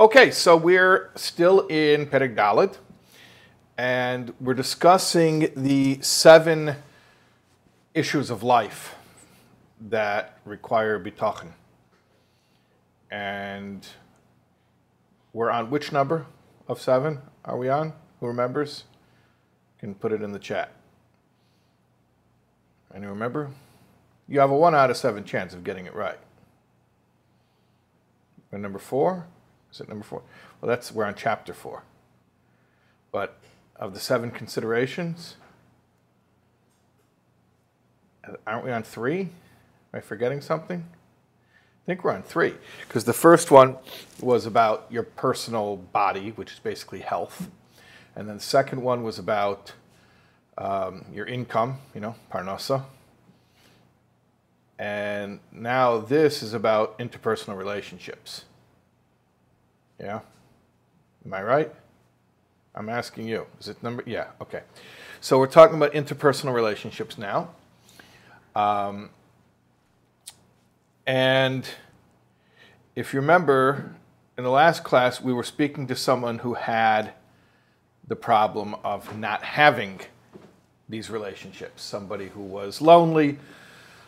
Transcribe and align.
Okay, 0.00 0.32
so 0.32 0.56
we're 0.56 1.12
still 1.14 1.68
in 1.68 2.06
Perek 2.06 2.34
Dalet, 2.34 2.78
and 3.78 4.34
we're 4.40 4.52
discussing 4.52 5.52
the 5.56 6.00
seven 6.00 6.74
issues 7.94 8.28
of 8.28 8.42
life 8.42 8.96
that 9.80 10.40
require 10.44 10.98
bitachon. 10.98 11.52
And 13.08 13.86
we're 15.32 15.52
on 15.52 15.70
which 15.70 15.92
number 15.92 16.26
of 16.66 16.80
seven 16.80 17.20
are 17.44 17.56
we 17.56 17.68
on? 17.68 17.92
Who 18.18 18.26
remembers? 18.26 18.82
Can 19.78 19.94
put 19.94 20.10
it 20.10 20.22
in 20.22 20.32
the 20.32 20.40
chat. 20.40 20.72
Any 22.92 23.06
remember? 23.06 23.52
You 24.26 24.40
have 24.40 24.50
a 24.50 24.56
one 24.56 24.74
out 24.74 24.90
of 24.90 24.96
seven 24.96 25.22
chance 25.22 25.54
of 25.54 25.62
getting 25.62 25.86
it 25.86 25.94
right. 25.94 26.18
And 28.50 28.60
number 28.60 28.80
four? 28.80 29.28
Is 29.74 29.80
it 29.80 29.88
number 29.88 30.04
four? 30.04 30.22
Well, 30.60 30.68
that's 30.68 30.92
we're 30.92 31.04
on 31.04 31.16
chapter 31.16 31.52
four. 31.52 31.82
But 33.10 33.36
of 33.74 33.92
the 33.92 33.98
seven 33.98 34.30
considerations, 34.30 35.34
aren't 38.46 38.64
we 38.64 38.70
on 38.70 38.84
three? 38.84 39.20
Am 39.20 39.28
I 39.94 40.00
forgetting 40.00 40.40
something? 40.40 40.84
I 40.86 41.86
think 41.86 42.04
we're 42.04 42.12
on 42.12 42.22
three 42.22 42.54
because 42.86 43.04
the 43.04 43.12
first 43.12 43.50
one 43.50 43.76
was 44.20 44.46
about 44.46 44.86
your 44.90 45.02
personal 45.02 45.76
body, 45.76 46.30
which 46.30 46.52
is 46.52 46.58
basically 46.60 47.00
health, 47.00 47.48
and 48.14 48.28
then 48.28 48.36
the 48.36 48.42
second 48.42 48.80
one 48.80 49.02
was 49.02 49.18
about 49.18 49.72
um, 50.56 51.04
your 51.12 51.26
income, 51.26 51.78
you 51.96 52.00
know, 52.00 52.14
parnasa, 52.32 52.84
and 54.78 55.40
now 55.50 55.98
this 55.98 56.44
is 56.44 56.54
about 56.54 56.96
interpersonal 57.00 57.58
relationships. 57.58 58.44
Yeah, 59.98 60.20
am 61.24 61.34
I 61.34 61.42
right? 61.42 61.72
I'm 62.74 62.88
asking 62.88 63.28
you. 63.28 63.46
Is 63.60 63.68
it 63.68 63.82
number? 63.82 64.02
Yeah. 64.06 64.26
Okay. 64.40 64.62
So 65.20 65.38
we're 65.38 65.46
talking 65.46 65.76
about 65.76 65.92
interpersonal 65.92 66.52
relationships 66.52 67.16
now. 67.16 67.50
Um, 68.56 69.10
and 71.06 71.68
if 72.96 73.14
you 73.14 73.20
remember, 73.20 73.94
in 74.36 74.44
the 74.44 74.50
last 74.50 74.82
class, 74.82 75.20
we 75.20 75.32
were 75.32 75.44
speaking 75.44 75.86
to 75.86 75.96
someone 75.96 76.38
who 76.38 76.54
had 76.54 77.12
the 78.06 78.16
problem 78.16 78.74
of 78.84 79.16
not 79.16 79.42
having 79.42 80.00
these 80.88 81.10
relationships. 81.10 81.82
Somebody 81.82 82.28
who 82.28 82.42
was 82.42 82.80
lonely, 82.80 83.38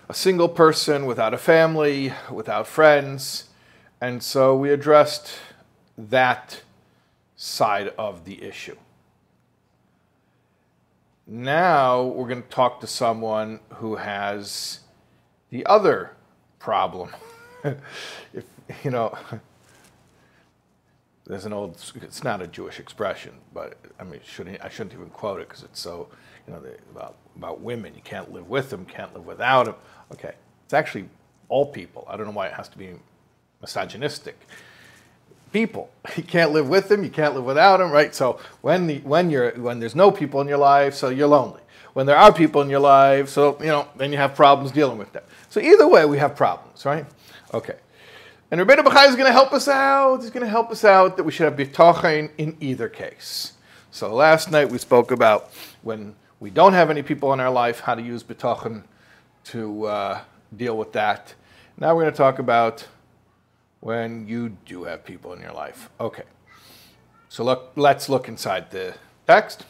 a 0.08 0.14
single 0.14 0.48
person 0.48 1.06
without 1.06 1.32
a 1.32 1.38
family, 1.38 2.12
without 2.30 2.66
friends. 2.66 3.44
And 4.00 4.22
so 4.22 4.56
we 4.56 4.70
addressed 4.70 5.38
that 5.96 6.62
side 7.36 7.92
of 7.98 8.24
the 8.24 8.42
issue. 8.42 8.76
Now 11.26 12.04
we're 12.04 12.28
going 12.28 12.42
to 12.42 12.48
talk 12.48 12.80
to 12.80 12.86
someone 12.86 13.60
who 13.74 13.96
has 13.96 14.80
the 15.50 15.66
other 15.66 16.12
problem. 16.58 17.10
if 17.64 18.44
you 18.84 18.90
know, 18.90 19.16
there's 21.26 21.44
an 21.44 21.52
old. 21.52 21.78
It's 22.00 22.22
not 22.22 22.40
a 22.40 22.46
Jewish 22.46 22.78
expression, 22.78 23.32
but 23.52 23.76
I 23.98 24.04
mean, 24.04 24.20
shouldn't 24.24 24.64
I 24.64 24.68
shouldn't 24.68 24.94
even 24.94 25.10
quote 25.10 25.40
it 25.40 25.48
because 25.48 25.64
it's 25.64 25.80
so 25.80 26.08
you 26.46 26.54
know 26.54 26.62
about 26.92 27.16
about 27.34 27.60
women. 27.60 27.94
You 27.94 28.02
can't 28.02 28.32
live 28.32 28.48
with 28.48 28.70
them, 28.70 28.84
can't 28.84 29.12
live 29.12 29.26
without 29.26 29.66
them. 29.66 29.74
Okay, 30.12 30.34
it's 30.64 30.74
actually 30.74 31.08
all 31.48 31.66
people. 31.66 32.06
I 32.08 32.16
don't 32.16 32.26
know 32.26 32.32
why 32.32 32.46
it 32.46 32.52
has 32.52 32.68
to 32.68 32.78
be 32.78 32.94
misogynistic 33.60 34.38
people. 35.56 35.90
You 36.16 36.22
can't 36.22 36.52
live 36.52 36.68
with 36.68 36.88
them, 36.88 37.02
you 37.02 37.10
can't 37.10 37.34
live 37.34 37.44
without 37.44 37.78
them, 37.78 37.90
right? 37.90 38.14
So 38.14 38.38
when 38.60 38.86
the, 38.86 38.98
when 39.00 39.28
you're 39.28 39.50
when 39.66 39.80
there's 39.80 39.96
no 39.96 40.10
people 40.10 40.40
in 40.40 40.48
your 40.48 40.62
life, 40.74 40.94
so 40.94 41.08
you're 41.08 41.32
lonely. 41.38 41.62
When 41.94 42.06
there 42.06 42.16
are 42.16 42.32
people 42.32 42.60
in 42.62 42.70
your 42.70 42.84
life, 42.98 43.28
so 43.28 43.58
you 43.60 43.72
know, 43.74 43.88
then 43.96 44.12
you 44.12 44.18
have 44.18 44.34
problems 44.34 44.70
dealing 44.70 44.98
with 44.98 45.12
them. 45.12 45.24
So 45.48 45.58
either 45.60 45.88
way, 45.88 46.04
we 46.06 46.18
have 46.18 46.36
problems, 46.36 46.84
right? 46.84 47.06
Okay. 47.52 47.76
And 48.50 48.60
Rabbeinu 48.60 48.84
Bachai 48.84 49.08
is 49.08 49.16
going 49.16 49.26
to 49.26 49.38
help 49.40 49.52
us 49.52 49.66
out. 49.66 50.22
He's 50.22 50.30
going 50.30 50.44
to 50.44 50.54
help 50.58 50.70
us 50.70 50.84
out 50.84 51.16
that 51.16 51.24
we 51.24 51.32
should 51.32 51.46
have 51.50 51.56
bitachon 51.56 52.30
in 52.38 52.56
either 52.60 52.88
case. 52.88 53.54
So 53.90 54.14
last 54.14 54.50
night 54.50 54.70
we 54.70 54.78
spoke 54.78 55.10
about 55.10 55.50
when 55.82 56.14
we 56.38 56.50
don't 56.50 56.74
have 56.74 56.88
any 56.88 57.02
people 57.02 57.32
in 57.32 57.40
our 57.40 57.50
life, 57.50 57.80
how 57.80 57.94
to 57.96 58.02
use 58.02 58.22
bitachon 58.22 58.84
to 59.52 59.86
uh, 59.86 60.20
deal 60.56 60.76
with 60.78 60.92
that. 60.92 61.34
Now 61.78 61.94
we're 61.94 62.02
going 62.02 62.12
to 62.12 62.22
talk 62.26 62.38
about 62.38 62.86
when 63.80 64.26
you 64.26 64.56
do 64.64 64.84
have 64.84 65.04
people 65.04 65.32
in 65.32 65.40
your 65.40 65.52
life. 65.52 65.90
Okay. 66.00 66.24
So 67.28 67.44
look, 67.44 67.72
let's 67.76 68.08
look 68.08 68.28
inside 68.28 68.70
the 68.70 68.94
text. 69.26 69.64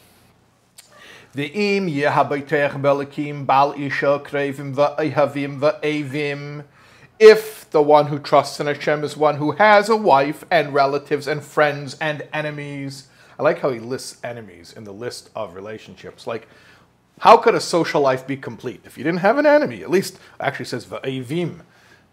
Ve'im 1.35 1.93
yehabaytech 1.93 2.81
belikim 2.81 3.45
bal 3.45 3.73
isha 3.73 4.21
krevim 4.23 4.73
va'ehavim 4.73 5.59
va'evim. 5.59 6.63
If 7.19 7.69
the 7.71 7.81
one 7.81 8.07
who 8.07 8.19
trusts 8.19 8.59
in 8.59 8.67
Hashem 8.67 9.03
is 9.03 9.17
one 9.17 9.35
who 9.35 9.51
has 9.51 9.89
a 9.89 9.95
wife 9.95 10.45
and 10.49 10.73
relatives 10.73 11.27
and 11.27 11.43
friends 11.43 11.97
and 11.99 12.27
enemies. 12.31 13.07
I 13.39 13.43
like 13.43 13.59
how 13.59 13.69
he 13.71 13.79
lists 13.79 14.17
enemies 14.23 14.73
in 14.75 14.83
the 14.83 14.93
list 14.93 15.29
of 15.35 15.53
relationships. 15.53 16.25
Like, 16.25 16.47
how 17.19 17.37
could 17.37 17.55
a 17.55 17.61
social 17.61 18.01
life 18.01 18.25
be 18.25 18.37
complete 18.37 18.81
if 18.85 18.97
you 18.97 19.03
didn't 19.03 19.19
have 19.19 19.37
an 19.37 19.45
enemy? 19.45 19.81
At 19.81 19.89
least, 19.89 20.19
actually 20.39 20.65
says 20.65 20.85
va'evim. 20.85 21.61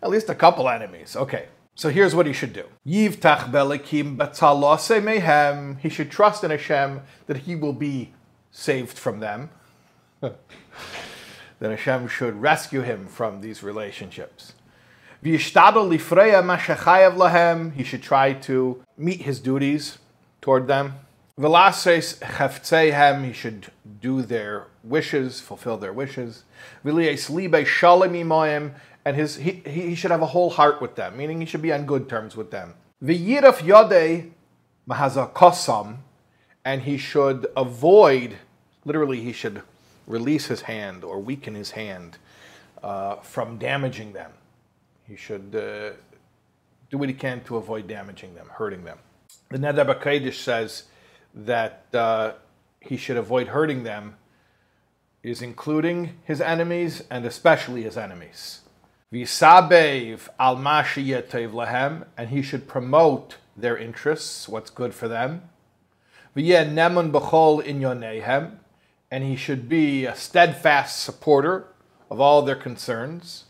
At 0.02 0.10
least 0.10 0.28
a 0.28 0.34
couple 0.34 0.68
enemies. 0.68 1.16
Okay. 1.16 1.46
So 1.76 1.88
here's 1.88 2.14
what 2.14 2.26
he 2.26 2.32
should 2.32 2.52
do. 2.52 2.66
Yivtach 2.86 3.50
belikim 3.50 4.16
batalase 4.16 5.02
mehem. 5.02 5.80
He 5.80 5.88
should 5.88 6.10
trust 6.10 6.44
in 6.44 6.50
Hashem 6.50 7.02
that 7.26 7.38
he 7.38 7.56
will 7.56 7.72
be 7.72 8.12
saved 8.52 8.96
from 8.96 9.18
them. 9.18 9.50
then 10.20 10.34
Hashem 11.60 12.06
should 12.08 12.40
rescue 12.40 12.82
him 12.82 13.06
from 13.08 13.40
these 13.40 13.62
relationships. 13.64 14.52
He 15.22 15.36
should 15.38 15.54
try 15.54 15.72
to 18.32 18.82
meet 18.96 19.22
his 19.22 19.40
duties 19.40 19.98
toward 20.40 20.66
them. 20.68 20.94
Velases 21.40 22.18
heftzeihem. 22.20 23.24
He 23.24 23.32
should 23.32 23.72
do 24.00 24.22
their 24.22 24.68
wishes, 24.84 25.40
fulfill 25.40 25.78
their 25.78 25.92
wishes. 25.92 26.44
V'liyes 26.84 27.28
libe 27.28 27.66
shalom 27.66 28.74
and 29.04 29.16
his 29.16 29.36
he, 29.36 29.62
he 29.66 29.94
should 29.94 30.10
have 30.10 30.22
a 30.22 30.26
whole 30.26 30.50
heart 30.50 30.80
with 30.80 30.96
them, 30.96 31.16
meaning 31.16 31.40
he 31.40 31.46
should 31.46 31.62
be 31.62 31.72
on 31.72 31.86
good 31.86 32.08
terms 32.08 32.36
with 32.36 32.50
them. 32.50 32.74
The 33.00 33.18
V'yiraf 33.18 33.58
yodei 33.58 34.30
mahazakosam, 34.88 35.98
and 36.64 36.82
he 36.82 36.96
should 36.96 37.46
avoid, 37.56 38.36
literally, 38.84 39.20
he 39.20 39.32
should 39.32 39.62
release 40.06 40.46
his 40.46 40.62
hand 40.62 41.04
or 41.04 41.18
weaken 41.18 41.54
his 41.54 41.72
hand 41.72 42.18
uh, 42.82 43.16
from 43.16 43.58
damaging 43.58 44.12
them. 44.12 44.30
He 45.06 45.16
should 45.16 45.54
uh, 45.54 45.96
do 46.90 46.98
what 46.98 47.08
he 47.08 47.14
can 47.14 47.42
to 47.44 47.56
avoid 47.56 47.88
damaging 47.88 48.34
them, 48.34 48.48
hurting 48.52 48.84
them. 48.84 48.98
The 49.50 49.58
B'Kodesh 49.58 50.34
says 50.34 50.84
that 51.34 51.86
uh, 51.92 52.32
he 52.80 52.96
should 52.96 53.16
avoid 53.16 53.48
hurting 53.48 53.82
them, 53.84 54.16
is 55.22 55.40
including 55.40 56.18
his 56.24 56.40
enemies 56.40 57.02
and 57.10 57.24
especially 57.24 57.82
his 57.82 57.96
enemies. 57.96 58.60
Visabev 59.12 60.28
al 60.38 60.56
lahem, 60.56 62.06
and 62.16 62.30
he 62.30 62.42
should 62.42 62.66
promote 62.66 63.36
their 63.56 63.76
interests, 63.76 64.48
what's 64.48 64.70
good 64.70 64.94
for 64.94 65.08
them. 65.08 65.42
Nemun 66.36 67.12
b'chol 67.12 67.64
inyonehem, 67.64 68.56
and 69.10 69.24
he 69.24 69.36
should 69.36 69.68
be 69.68 70.04
a 70.04 70.16
steadfast 70.16 71.02
supporter 71.02 71.68
of 72.10 72.20
all 72.20 72.42
their 72.42 72.56
concerns. 72.56 73.44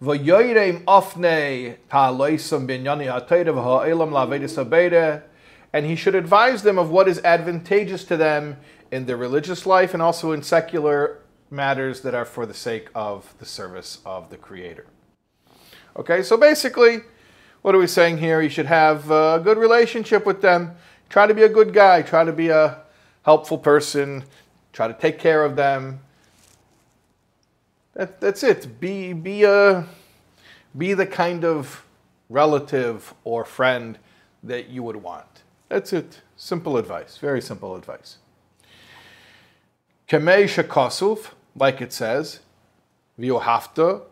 V'yoyreim 0.00 0.84
ofne 0.84 1.76
ta'aloisam 1.90 2.66
binyani 2.66 3.10
ha'teirav 3.10 3.54
ha'elam 3.54 4.10
lavedis 4.10 5.22
and 5.72 5.86
he 5.86 5.96
should 5.96 6.14
advise 6.14 6.62
them 6.62 6.78
of 6.78 6.90
what 6.90 7.08
is 7.08 7.18
advantageous 7.24 8.04
to 8.04 8.16
them 8.16 8.56
in 8.90 9.06
their 9.06 9.16
religious 9.16 9.64
life 9.64 9.94
and 9.94 10.02
also 10.02 10.32
in 10.32 10.42
secular 10.42 11.18
matters 11.52 12.00
that 12.00 12.14
are 12.14 12.24
for 12.24 12.46
the 12.46 12.54
sake 12.54 12.88
of 12.94 13.34
the 13.38 13.46
service 13.46 13.98
of 14.04 14.30
the 14.30 14.36
Creator. 14.36 14.86
Okay, 15.96 16.22
so 16.22 16.36
basically, 16.36 17.02
what 17.60 17.74
are 17.74 17.78
we 17.78 17.86
saying 17.86 18.18
here? 18.18 18.40
You 18.40 18.48
should 18.48 18.66
have 18.66 19.10
a 19.10 19.40
good 19.44 19.58
relationship 19.58 20.24
with 20.24 20.40
them. 20.40 20.74
Try 21.10 21.26
to 21.26 21.34
be 21.34 21.42
a 21.42 21.48
good 21.48 21.74
guy. 21.74 22.02
Try 22.02 22.24
to 22.24 22.32
be 22.32 22.48
a 22.48 22.78
helpful 23.22 23.58
person. 23.58 24.24
Try 24.72 24.88
to 24.88 24.94
take 24.94 25.18
care 25.18 25.44
of 25.44 25.54
them. 25.54 26.00
That, 27.94 28.20
that's 28.20 28.42
it. 28.42 28.80
Be, 28.80 29.12
be, 29.12 29.44
a, 29.44 29.86
be 30.76 30.94
the 30.94 31.06
kind 31.06 31.44
of 31.44 31.84
relative 32.30 33.12
or 33.24 33.44
friend 33.44 33.98
that 34.42 34.70
you 34.70 34.82
would 34.82 34.96
want. 34.96 35.42
That's 35.68 35.92
it. 35.92 36.22
Simple 36.36 36.78
advice. 36.78 37.18
Very 37.18 37.42
simple 37.42 37.76
advice. 37.76 38.16
Kamei 40.08 40.44
shakasuf, 40.44 41.30
like 41.56 41.80
it 41.80 41.92
says, 41.92 42.40
v'yohafta 43.18 44.02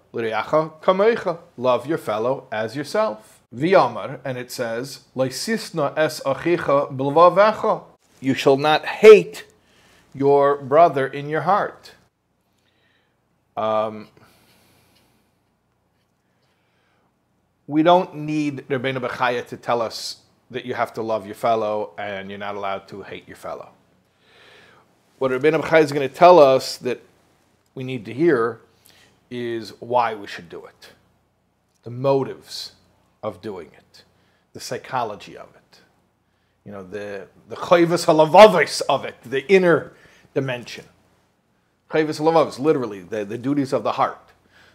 Love 1.57 1.87
your 1.87 1.99
fellow 1.99 2.47
as 2.51 2.75
yourself. 2.75 3.41
V'yamar, 3.55 4.21
and 4.25 4.39
it 4.39 4.51
says, 4.51 5.05
es 5.17 6.21
achicha. 6.21 7.85
You 8.21 8.35
shall 8.35 8.57
not 8.57 8.85
hate 8.85 9.47
your 10.15 10.57
brother 10.63 11.07
in 11.07 11.29
your 11.29 11.43
heart. 11.43 11.93
Um, 13.57 14.09
we 17.67 17.83
don't 17.83 18.15
need 18.15 18.67
Rabbeinu 18.69 18.99
Bechaya 18.99 19.47
to 19.47 19.57
tell 19.57 19.81
us 19.81 20.17
that 20.51 20.65
you 20.65 20.75
have 20.75 20.93
to 20.95 21.03
love 21.03 21.27
your 21.27 21.37
fellow 21.37 21.93
and 21.99 22.31
you're 22.31 22.39
not 22.39 22.57
allowed 22.57 22.89
to 22.89 23.03
hate 23.03 23.29
your 23.29 23.37
fellow. 23.37 23.71
What 25.19 25.31
Rabbeinu 25.31 25.63
Bechaya 25.63 25.83
is 25.83 25.93
going 25.93 26.09
to 26.09 26.15
tell 26.15 26.39
us 26.41 26.79
that 26.79 27.01
we 27.81 27.85
need 27.85 28.05
to 28.05 28.12
hear 28.12 28.61
is 29.31 29.71
why 29.81 30.15
we 30.15 30.27
should 30.27 30.50
do 30.50 30.67
it, 30.67 30.91
the 31.82 31.88
motives 31.88 32.73
of 33.23 33.41
doing 33.41 33.69
it, 33.69 34.05
the 34.53 34.61
psychology 34.61 35.35
of 35.35 35.49
it, 35.55 35.81
you 36.67 36.73
know, 36.73 36.82
the 36.82 37.27
the 37.49 37.56
Chovos 37.56 38.05
HaLevavos 38.05 38.82
of 38.91 39.06
it, 39.06 39.17
the 39.25 39.50
inner 39.50 39.94
dimension. 40.35 40.85
Chovos 41.88 42.21
HaLevavos, 42.21 42.59
literally, 42.59 43.00
the, 43.00 43.25
the 43.25 43.38
duties 43.38 43.73
of 43.73 43.83
the 43.83 43.93
heart. 43.93 44.29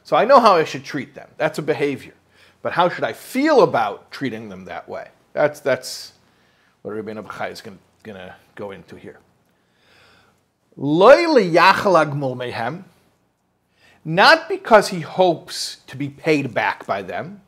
So 0.04 0.18
I 0.18 0.26
know 0.26 0.40
how 0.40 0.56
I 0.56 0.64
should 0.64 0.84
treat 0.84 1.14
them. 1.14 1.30
That's 1.38 1.60
a 1.60 1.62
behavior. 1.62 2.16
But 2.64 2.74
how 2.74 2.90
should 2.90 3.04
I 3.04 3.14
feel 3.14 3.62
about 3.62 4.10
treating 4.10 4.50
them 4.50 4.66
that 4.66 4.90
way? 4.90 5.10
That's, 5.34 5.60
that's 5.60 6.14
what 6.82 6.96
Rabbi 6.96 7.14
Abchai 7.14 7.52
is 7.52 7.62
going 7.62 7.78
to 8.04 8.36
go 8.56 8.72
into 8.72 8.96
here. 8.96 9.20
Not 14.08 14.48
because 14.48 14.90
he 14.90 15.00
hopes 15.00 15.78
to 15.88 15.98
be 15.98 16.10
paid 16.10 16.54
back 16.54 16.86
by 16.86 17.02
them, 17.02 17.42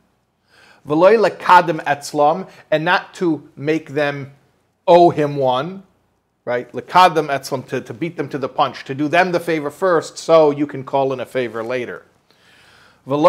and 0.89 2.85
not 2.85 3.13
to 3.13 3.49
make 3.55 3.89
them 3.91 4.33
owe 4.87 5.11
him 5.11 5.35
one, 5.35 5.83
right? 6.45 6.71
Lekadam 6.71 7.27
etzlam, 7.27 7.67
to, 7.67 7.79
to 7.81 7.93
beat 7.93 8.17
them 8.17 8.27
to 8.29 8.39
the 8.39 8.49
punch, 8.49 8.85
to 8.85 8.95
do 8.95 9.07
them 9.07 9.31
the 9.31 9.39
favor 9.39 9.69
first 9.69 10.17
so 10.17 10.49
you 10.49 10.65
can 10.65 10.83
call 10.83 11.13
in 11.13 11.19
a 11.19 11.25
favor 11.25 11.61
later. 11.61 12.05
And 13.05 13.23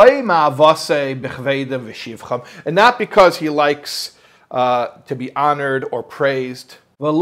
not 2.74 2.98
because 2.98 3.38
he 3.38 3.48
likes 3.50 4.16
uh, 4.50 4.86
to 5.06 5.14
be 5.14 5.36
honored 5.36 5.84
or 5.92 6.02
praised. 6.02 6.76
And 7.00 7.18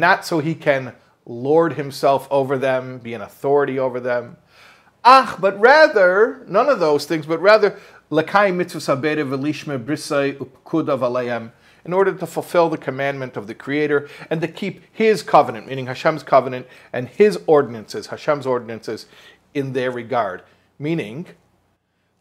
not 0.00 0.24
so 0.26 0.38
he 0.38 0.54
can 0.54 0.92
lord 1.30 1.74
himself 1.74 2.26
over 2.30 2.58
them, 2.58 2.98
be 2.98 3.14
an 3.14 3.22
authority 3.22 3.78
over 3.78 4.00
them. 4.00 4.36
Ach, 5.04 5.40
but 5.40 5.58
rather, 5.58 6.44
none 6.46 6.68
of 6.68 6.80
those 6.80 7.06
things, 7.06 7.24
but 7.24 7.40
rather, 7.40 7.78
in 8.10 8.18
order 11.92 12.12
to 12.12 12.26
fulfill 12.26 12.68
the 12.68 12.76
commandment 12.76 13.36
of 13.36 13.46
the 13.46 13.54
Creator 13.54 14.08
and 14.28 14.40
to 14.40 14.48
keep 14.48 14.82
His 14.92 15.22
covenant, 15.22 15.68
meaning 15.68 15.86
Hashem's 15.86 16.22
covenant 16.22 16.66
and 16.92 17.08
His 17.08 17.38
ordinances, 17.46 18.08
Hashem's 18.08 18.46
ordinances, 18.46 19.06
in 19.54 19.72
their 19.72 19.90
regard, 19.90 20.42
meaning 20.78 21.26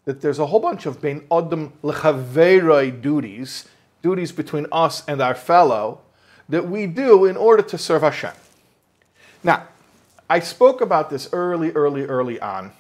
that 0.05 0.21
there's 0.21 0.39
a 0.39 0.45
whole 0.45 0.59
bunch 0.59 0.85
of 0.85 1.01
bein 1.01 1.25
adam 1.31 1.73
lechaveroi 1.83 3.01
duties, 3.01 3.67
duties 4.01 4.31
between 4.31 4.67
us 4.71 5.03
and 5.07 5.21
our 5.21 5.35
fellow, 5.35 6.01
that 6.47 6.69
we 6.69 6.87
do 6.87 7.25
in 7.25 7.35
order 7.35 7.63
to 7.63 7.77
serve 7.77 8.03
Hashem. 8.03 8.31
Now, 9.43 9.67
I 10.29 10.39
spoke 10.41 10.81
about 10.81 11.09
this 11.09 11.29
early, 11.31 11.71
early, 11.71 12.03
early 12.03 12.41
on 12.41 12.73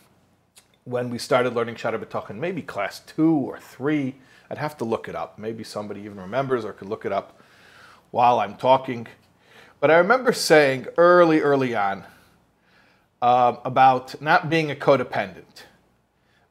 when 0.83 1.09
we 1.09 1.17
started 1.17 1.53
learning 1.53 1.75
Shaar 1.77 1.97
Habitachon, 1.97 2.35
maybe 2.35 2.61
class 2.61 2.99
two 2.99 3.33
or 3.33 3.59
three. 3.59 4.15
I'd 4.49 4.57
have 4.57 4.77
to 4.79 4.85
look 4.85 5.07
it 5.07 5.15
up. 5.15 5.39
Maybe 5.39 5.63
somebody 5.63 6.01
even 6.01 6.19
remembers 6.19 6.65
or 6.65 6.73
could 6.73 6.89
look 6.89 7.05
it 7.05 7.13
up 7.13 7.39
while 8.11 8.39
I'm 8.39 8.55
talking. 8.55 9.07
But 9.79 9.89
I 9.89 9.97
remember 9.99 10.33
saying 10.33 10.87
early, 10.97 11.39
early 11.39 11.75
on 11.75 12.03
uh, 13.21 13.55
about 13.63 14.21
not 14.21 14.49
being 14.49 14.69
a 14.69 14.75
codependent. 14.75 15.63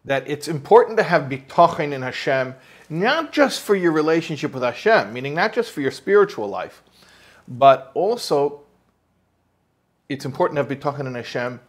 That 0.06 0.26
it's 0.26 0.48
important 0.48 0.96
to 0.98 1.02
have 1.02 1.24
bitachon 1.24 1.92
in 1.92 2.00
Hashem, 2.00 2.54
not 2.88 3.32
just 3.32 3.60
for 3.60 3.74
your 3.74 3.92
relationship 3.92 4.54
with 4.54 4.62
Hashem, 4.62 5.12
meaning 5.12 5.34
not 5.34 5.52
just 5.52 5.70
for 5.70 5.82
your 5.82 5.90
spiritual 5.90 6.48
life, 6.48 6.82
but 7.46 7.90
also 7.92 8.62
it's 10.08 10.24
important 10.24 10.56
to 10.56 10.62
have 10.62 10.80
bitachon 10.80 11.06
in 11.06 11.14
Hashem 11.14 11.60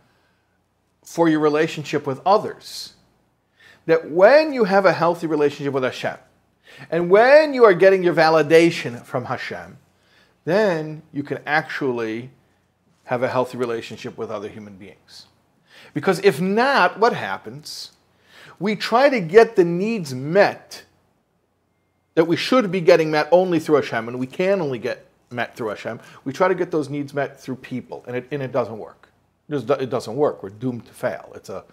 for 1.04 1.28
your 1.28 1.40
relationship 1.40 2.06
with 2.06 2.22
others. 2.26 2.94
That 3.86 4.12
when 4.12 4.54
you 4.54 4.66
have 4.66 4.86
a 4.86 4.94
healthy 4.94 5.28
relationship 5.28 5.74
with 5.74 5.84
Hashem, 5.84 6.18
and 6.90 7.10
when 7.10 7.54
you 7.54 7.66
are 7.66 7.74
getting 7.74 8.04
your 8.04 8.14
validation 8.14 9.04
from 9.04 9.26
Hashem, 9.26 9.78
then 10.46 11.02
you 11.12 11.24
can 11.24 11.40
actually 11.46 12.30
have 13.06 13.24
a 13.24 13.28
healthy 13.28 13.58
relationship 13.58 14.18
with 14.18 14.30
other 14.30 14.48
human 14.48 14.76
beings. 14.76 15.26
Because 15.94 16.20
if 16.20 16.40
not, 16.40 17.00
what 17.00 17.14
happens? 17.14 17.92
We 18.60 18.76
try 18.76 19.10
to 19.10 19.20
get 19.20 19.56
the 19.56 19.64
needs 19.66 20.14
met 20.14 20.84
that 22.14 22.26
we 22.26 22.36
should 22.36 22.72
be 22.72 22.82
getting 22.82 23.10
met 23.12 23.28
only 23.32 23.60
through 23.60 23.78
Hashem, 23.78 24.08
and 24.08 24.20
we 24.20 24.28
can 24.28 24.62
only 24.62 24.78
get 24.78 25.09
met 25.32 25.56
through 25.56 25.70
Hashem. 25.70 26.00
We 26.24 26.34
try 26.34 26.48
to 26.48 26.56
get 26.56 26.72
those 26.72 26.90
needs 26.90 27.14
met 27.14 27.40
through 27.40 27.58
people, 27.58 28.04
and 28.08 28.16
it, 28.16 28.28
and 28.32 28.42
it 28.42 28.52
doesn't 28.52 28.78
work. 28.78 29.10
It 29.50 29.90
doesn't 29.90 30.16
work. 30.16 30.44
We're 30.44 30.50
doomed 30.50 30.86
to 30.86 30.94
fail. 30.94 31.32
It's 31.36 31.50
a 31.50 31.64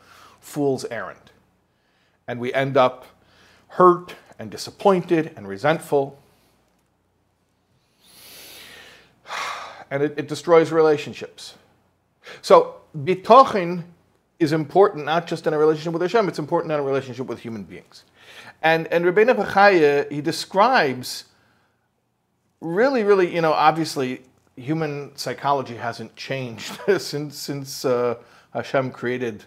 fool's 0.40 0.84
errand. 0.86 1.30
And 2.26 2.40
we 2.40 2.52
end 2.54 2.76
up 2.76 3.06
hurt 3.68 4.14
and 4.38 4.50
disappointed 4.50 5.32
and 5.36 5.46
resentful 5.46 6.18
and 9.90 10.02
it, 10.02 10.14
it 10.16 10.28
destroys 10.28 10.72
relationships. 10.72 11.54
So 12.42 12.76
bitochin 12.96 13.84
is 14.38 14.52
important 14.52 15.04
not 15.06 15.26
just 15.26 15.46
in 15.46 15.54
a 15.54 15.58
relationship 15.58 15.92
with 15.92 16.02
Hashem, 16.02 16.28
it's 16.28 16.38
important 16.38 16.72
in 16.72 16.78
a 16.78 16.82
relationship 16.82 17.26
with 17.26 17.40
human 17.40 17.62
beings. 17.62 18.04
And 18.62 18.86
and 18.88 19.04
Rabbeinu 19.04 19.34
Bechaya, 19.36 20.10
he 20.10 20.20
describes 20.20 21.24
really, 22.60 23.02
really, 23.02 23.34
you 23.34 23.40
know, 23.40 23.52
obviously 23.52 24.22
human 24.56 25.14
psychology 25.16 25.76
hasn't 25.76 26.16
changed 26.16 26.78
since 26.98 27.36
since 27.36 27.84
uh, 27.84 28.16
Hashem 28.52 28.90
created 28.90 29.44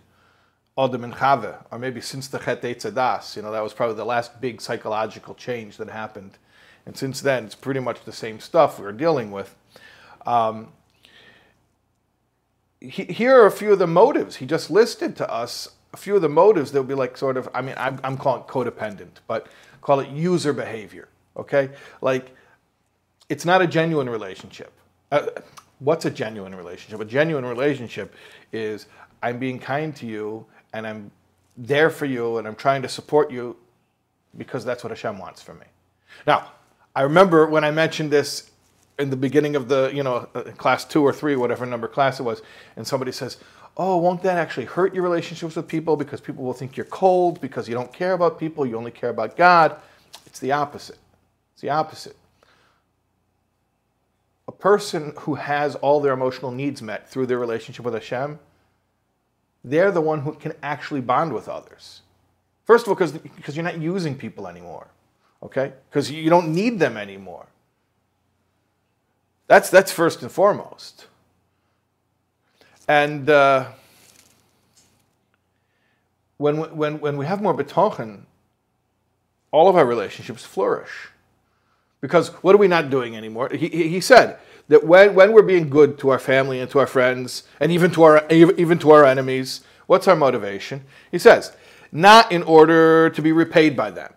Adam 0.78 1.04
and 1.04 1.14
Chava, 1.14 1.66
or 1.72 1.80
maybe 1.80 2.00
since 2.00 2.28
the 2.28 2.40
Chet 2.40 2.62
Eitz 2.62 2.90
HaDaas. 2.90 3.36
You 3.36 3.42
know, 3.42 3.52
that 3.52 3.64
was 3.64 3.74
probably 3.74 3.96
the 3.96 4.06
last 4.06 4.40
big 4.40 4.62
psychological 4.62 5.36
change 5.36 5.78
that 5.78 5.90
happened. 5.90 6.38
And 6.86 6.98
since 6.98 7.22
then, 7.22 7.46
it's 7.46 7.56
pretty 7.56 7.82
much 7.82 8.04
the 8.06 8.14
same 8.14 8.40
stuff 8.40 8.80
we're 8.80 8.92
dealing 8.92 9.32
with. 9.32 9.56
Um, 10.26 10.72
he, 12.80 13.04
here 13.06 13.42
are 13.42 13.46
a 13.46 13.52
few 13.52 13.74
of 13.74 13.80
the 13.80 13.88
motives. 13.88 14.38
He 14.38 14.46
just 14.46 14.72
listed 14.72 15.16
to 15.18 15.30
us 15.30 15.70
a 15.94 15.98
few 15.98 16.16
of 16.16 16.22
the 16.22 16.30
motives 16.30 16.72
that 16.72 16.80
would 16.82 16.88
be 16.88 16.94
like 16.94 17.18
sort 17.18 17.36
of, 17.36 17.50
I 17.54 17.62
mean, 17.62 17.76
I'm, 17.78 18.00
I'm 18.04 18.18
calling 18.18 18.44
codependent, 18.44 19.18
but 19.28 19.48
call 19.82 20.00
it 20.00 20.10
user 20.10 20.54
behavior, 20.54 21.10
okay? 21.36 21.72
Like, 22.02 22.36
it's 23.30 23.46
not 23.46 23.62
a 23.62 23.68
genuine 23.68 24.10
relationship. 24.10 24.74
Uh, 25.12 25.28
what's 25.80 26.06
a 26.06 26.12
genuine 26.12 26.54
relationship? 26.54 27.00
A 27.00 27.06
genuine 27.06 27.46
relationship 27.46 28.14
is 28.52 28.88
I'm 29.24 29.40
being 29.40 29.60
kind 29.60 29.96
to 29.98 30.06
you 30.06 30.46
and 30.74 30.86
I'm 30.86 31.12
there 31.58 31.90
for 31.90 32.06
you 32.06 32.38
and 32.38 32.48
I'm 32.48 32.56
trying 32.56 32.82
to 32.82 32.90
support 32.90 33.32
you 33.32 33.56
because 34.38 34.66
that's 34.66 34.84
what 34.84 34.92
Hashem 34.92 35.18
wants 35.18 35.42
from 35.42 35.60
me. 35.60 35.66
Now, 36.28 36.52
I 36.96 37.02
remember 37.04 37.46
when 37.48 37.64
I 37.64 37.72
mentioned 37.72 38.12
this 38.12 38.52
in 38.98 39.10
the 39.10 39.16
beginning 39.16 39.56
of 39.56 39.68
the, 39.68 39.92
you 39.94 40.04
know, 40.04 40.28
uh, 40.36 40.44
class 40.58 40.84
two 40.86 41.02
or 41.02 41.14
three, 41.14 41.36
whatever 41.36 41.66
number 41.66 41.88
class 41.88 42.20
it 42.20 42.24
was, 42.24 42.42
and 42.76 42.86
somebody 42.86 43.12
says, 43.12 43.38
oh, 43.78 43.98
won't 43.98 44.22
that 44.24 44.38
actually 44.38 44.66
hurt 44.66 44.94
your 44.94 45.04
relationships 45.04 45.56
with 45.56 45.68
people 45.68 45.96
because 45.96 46.20
people 46.20 46.44
will 46.44 46.54
think 46.54 46.76
you're 46.76 46.86
cold 46.88 47.40
because 47.40 47.70
you 47.70 47.76
don't 47.76 47.94
care 47.94 48.14
about 48.14 48.38
people, 48.38 48.66
you 48.66 48.78
only 48.78 48.92
care 48.92 49.10
about 49.10 49.38
God? 49.38 49.78
It's 50.26 50.40
the 50.40 50.52
opposite. 50.52 50.98
It's 51.54 51.62
the 51.62 51.70
opposite. 51.70 52.18
Person 54.60 55.14
who 55.20 55.36
has 55.36 55.76
all 55.76 56.02
their 56.02 56.14
emotional 56.14 56.52
needs 56.52 56.82
met 56.82 57.10
through 57.10 57.26
their 57.26 57.40
relationship 57.40 57.86
with 57.86 57.94
Hashem, 57.94 58.40
they're 59.64 59.92
the 59.92 60.02
one 60.02 60.22
who 60.22 60.34
can 60.34 60.54
actually 60.62 61.02
bond 61.02 61.34
with 61.34 61.48
others. 61.48 62.02
First 62.66 62.86
of 62.86 62.90
all, 62.90 62.96
because 63.36 63.56
you're 63.56 63.64
not 63.64 63.80
using 63.80 64.16
people 64.16 64.48
anymore, 64.48 64.88
okay? 65.42 65.74
Because 65.90 66.12
you 66.12 66.30
don't 66.30 66.54
need 66.54 66.78
them 66.80 66.98
anymore. 66.98 67.48
That's, 69.48 69.70
that's 69.70 69.92
first 69.92 70.22
and 70.22 70.32
foremost. 70.32 71.08
And 72.88 73.30
uh, 73.30 73.72
when, 76.38 76.76
when, 76.76 77.00
when 77.00 77.18
we 77.18 77.26
have 77.26 77.42
more 77.42 77.56
betochen, 77.56 78.22
all 79.52 79.68
of 79.68 79.76
our 79.76 79.86
relationships 79.86 80.46
flourish. 80.46 81.10
Because 82.02 82.30
what 82.44 82.56
are 82.56 82.58
we 82.58 82.68
not 82.68 82.90
doing 82.90 83.16
anymore? 83.16 83.50
He, 83.54 83.68
he 83.68 84.00
said 84.00 84.38
that 84.70 84.86
when, 84.86 85.16
when 85.16 85.34
we're 85.34 85.42
being 85.42 85.70
good 85.70 85.98
to 86.00 86.10
our 86.10 86.20
family 86.20 86.60
and 86.60 86.70
to 86.72 86.80
our 86.80 86.88
friends 86.88 87.44
and 87.60 87.72
even 87.72 87.92
to 87.92 88.04
our, 88.04 88.26
even 88.32 88.80
to 88.80 88.92
our 88.92 89.06
enemies, 89.06 89.62
what's 89.88 90.08
our 90.08 90.16
motivation? 90.16 90.86
He 91.12 91.18
says, 91.18 91.52
not 91.92 92.32
in 92.32 92.44
order 92.44 93.10
to 93.10 93.22
be 93.22 93.32
repaid 93.32 93.76
by 93.76 93.92
them, 93.92 94.14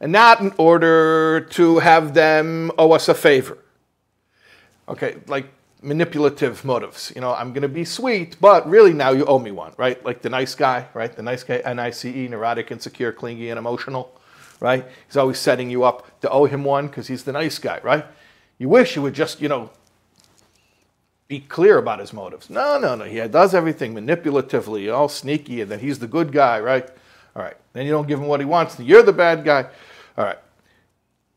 and 0.00 0.12
not 0.12 0.40
in 0.40 0.52
order 0.58 1.40
to 1.50 1.78
have 1.78 2.14
them 2.14 2.70
owe 2.78 2.92
us 2.92 3.08
a 3.08 3.14
favor. 3.14 3.58
Okay, 4.88 5.16
like 5.26 5.46
manipulative 5.82 6.64
motives. 6.64 7.12
You 7.14 7.20
know, 7.20 7.34
I'm 7.34 7.52
going 7.52 7.62
to 7.62 7.68
be 7.68 7.84
sweet, 7.84 8.36
but 8.40 8.68
really 8.68 8.92
now 8.92 9.10
you 9.10 9.24
owe 9.24 9.38
me 9.38 9.50
one, 9.50 9.72
right? 9.76 10.04
Like 10.04 10.22
the 10.22 10.30
nice 10.30 10.54
guy, 10.54 10.86
right? 10.94 11.14
The 11.14 11.22
nice 11.22 11.42
guy, 11.42 11.56
N-I-C-E, 11.58 12.28
neurotic, 12.28 12.70
insecure, 12.70 13.12
clingy, 13.12 13.50
and 13.50 13.58
emotional, 13.58 14.15
right? 14.60 14.84
He's 15.06 15.16
always 15.16 15.38
setting 15.38 15.70
you 15.70 15.84
up 15.84 16.20
to 16.20 16.30
owe 16.30 16.46
him 16.46 16.64
one 16.64 16.86
because 16.86 17.08
he's 17.08 17.24
the 17.24 17.32
nice 17.32 17.58
guy, 17.58 17.80
right? 17.82 18.04
You 18.58 18.68
wish 18.68 18.94
he 18.94 19.00
would 19.00 19.14
just, 19.14 19.40
you 19.40 19.48
know, 19.48 19.70
be 21.28 21.40
clear 21.40 21.78
about 21.78 21.98
his 21.98 22.12
motives. 22.12 22.48
No, 22.48 22.78
no, 22.78 22.94
no. 22.94 23.04
He 23.04 23.18
does 23.28 23.54
everything 23.54 23.94
manipulatively, 23.94 24.94
all 24.94 25.08
sneaky, 25.08 25.60
and 25.60 25.70
then 25.70 25.80
he's 25.80 25.98
the 25.98 26.06
good 26.06 26.32
guy, 26.32 26.60
right? 26.60 26.88
All 27.34 27.42
right. 27.42 27.56
Then 27.72 27.84
you 27.84 27.92
don't 27.92 28.08
give 28.08 28.20
him 28.20 28.26
what 28.26 28.40
he 28.40 28.46
wants. 28.46 28.78
You're 28.78 29.02
the 29.02 29.12
bad 29.12 29.44
guy. 29.44 29.66
All 30.16 30.24
right. 30.24 30.38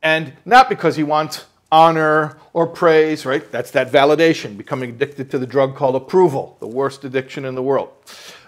And 0.02 0.34
not 0.46 0.70
because 0.70 0.96
he 0.96 1.04
wants 1.04 1.46
honor 1.72 2.38
or 2.54 2.68
praise, 2.68 3.26
right? 3.26 3.52
That's 3.52 3.72
that 3.72 3.92
validation, 3.92 4.58
becoming 4.58 4.92
addicted 4.92 5.30
to 5.32 5.40
the 5.40 5.46
drug 5.46 5.76
called 5.76 5.96
approval, 5.96 6.56
the 6.60 6.68
worst 6.68 7.04
addiction 7.04 7.44
in 7.44 7.56
the 7.56 7.64
world. 7.64 7.90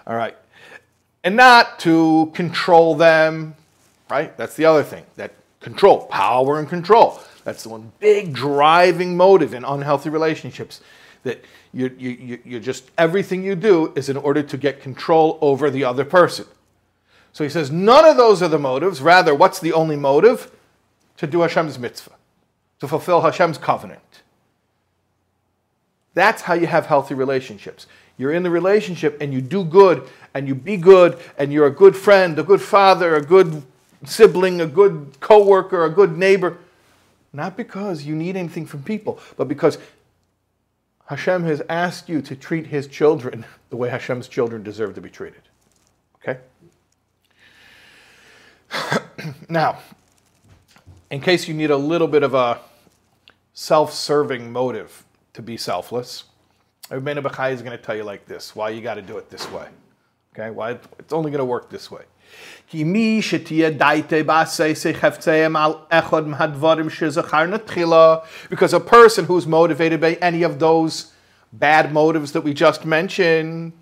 All 0.06 0.16
right. 0.16 0.36
And 1.22 1.36
not 1.36 1.78
to 1.80 2.30
control 2.34 2.94
them, 2.94 3.54
right? 4.12 4.36
That's 4.36 4.56
the 4.56 4.66
other 4.66 4.82
thing. 4.82 5.06
That 5.16 5.32
control, 5.60 6.04
power 6.08 6.58
and 6.58 6.68
control. 6.68 7.18
That's 7.44 7.62
the 7.62 7.70
one 7.70 7.92
big 7.98 8.34
driving 8.34 9.16
motive 9.16 9.54
in 9.54 9.64
unhealthy 9.64 10.10
relationships 10.10 10.82
that 11.22 11.42
you, 11.72 11.90
you, 11.98 12.38
you 12.44 12.60
just, 12.60 12.90
everything 12.98 13.42
you 13.42 13.54
do 13.54 13.90
is 13.96 14.10
in 14.10 14.18
order 14.18 14.42
to 14.42 14.58
get 14.58 14.82
control 14.82 15.38
over 15.40 15.70
the 15.70 15.84
other 15.84 16.04
person. 16.04 16.44
So 17.32 17.42
he 17.42 17.48
says, 17.48 17.70
none 17.70 18.04
of 18.04 18.18
those 18.18 18.42
are 18.42 18.48
the 18.48 18.58
motives. 18.58 19.00
Rather, 19.00 19.34
what's 19.34 19.60
the 19.60 19.72
only 19.72 19.96
motive? 19.96 20.50
To 21.16 21.26
do 21.26 21.40
Hashem's 21.40 21.78
mitzvah, 21.78 22.16
to 22.80 22.88
fulfill 22.88 23.22
Hashem's 23.22 23.56
covenant. 23.56 24.22
That's 26.12 26.42
how 26.42 26.52
you 26.52 26.66
have 26.66 26.84
healthy 26.84 27.14
relationships. 27.14 27.86
You're 28.18 28.32
in 28.32 28.42
the 28.42 28.50
relationship 28.50 29.16
and 29.22 29.32
you 29.32 29.40
do 29.40 29.64
good 29.64 30.06
and 30.34 30.46
you 30.46 30.54
be 30.54 30.76
good 30.76 31.18
and 31.38 31.50
you're 31.50 31.66
a 31.66 31.70
good 31.70 31.96
friend, 31.96 32.38
a 32.38 32.42
good 32.42 32.60
father, 32.60 33.16
a 33.16 33.22
good 33.22 33.62
sibling, 34.04 34.60
a 34.60 34.66
good 34.66 35.16
coworker, 35.20 35.84
a 35.84 35.90
good 35.90 36.16
neighbor. 36.16 36.58
Not 37.32 37.56
because 37.56 38.04
you 38.04 38.14
need 38.14 38.36
anything 38.36 38.66
from 38.66 38.82
people, 38.82 39.18
but 39.36 39.48
because 39.48 39.78
Hashem 41.06 41.44
has 41.44 41.62
asked 41.68 42.08
you 42.08 42.22
to 42.22 42.36
treat 42.36 42.66
his 42.66 42.86
children 42.86 43.44
the 43.70 43.76
way 43.76 43.88
Hashem's 43.88 44.28
children 44.28 44.62
deserve 44.62 44.94
to 44.94 45.00
be 45.00 45.10
treated. 45.10 45.42
Okay? 46.16 46.38
now, 49.48 49.78
in 51.10 51.20
case 51.20 51.48
you 51.48 51.54
need 51.54 51.70
a 51.70 51.76
little 51.76 52.08
bit 52.08 52.22
of 52.22 52.34
a 52.34 52.60
self 53.54 53.92
serving 53.92 54.50
motive 54.52 55.04
to 55.34 55.42
be 55.42 55.56
selfless, 55.56 56.24
Rabbeinu 56.90 57.22
Bachai 57.22 57.52
is 57.52 57.62
going 57.62 57.76
to 57.76 57.82
tell 57.82 57.96
you 57.96 58.04
like 58.04 58.26
this 58.26 58.54
why 58.54 58.70
you 58.70 58.82
got 58.82 58.94
to 58.94 59.02
do 59.02 59.18
it 59.18 59.30
this 59.30 59.50
way. 59.50 59.68
Okay? 60.34 60.50
Why 60.50 60.78
it's 60.98 61.12
only 61.12 61.30
going 61.30 61.40
to 61.40 61.44
work 61.44 61.70
this 61.70 61.90
way. 61.90 62.02
Because 68.48 68.72
a 68.72 68.80
person 68.80 69.24
who's 69.26 69.46
motivated 69.46 70.00
by 70.00 70.14
any 70.14 70.42
of 70.42 70.58
those 70.58 71.12
bad 71.52 71.92
motives 71.92 72.32
that 72.32 72.40
we 72.40 72.54
just 72.54 72.86
mentioned, 72.86 73.72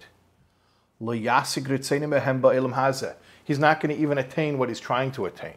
he's 3.44 3.58
not 3.58 3.80
going 3.80 3.94
to 3.94 4.02
even 4.02 4.18
attain 4.18 4.58
what 4.58 4.68
he's 4.68 4.80
trying 4.80 5.12
to 5.12 5.26
attain. 5.26 5.54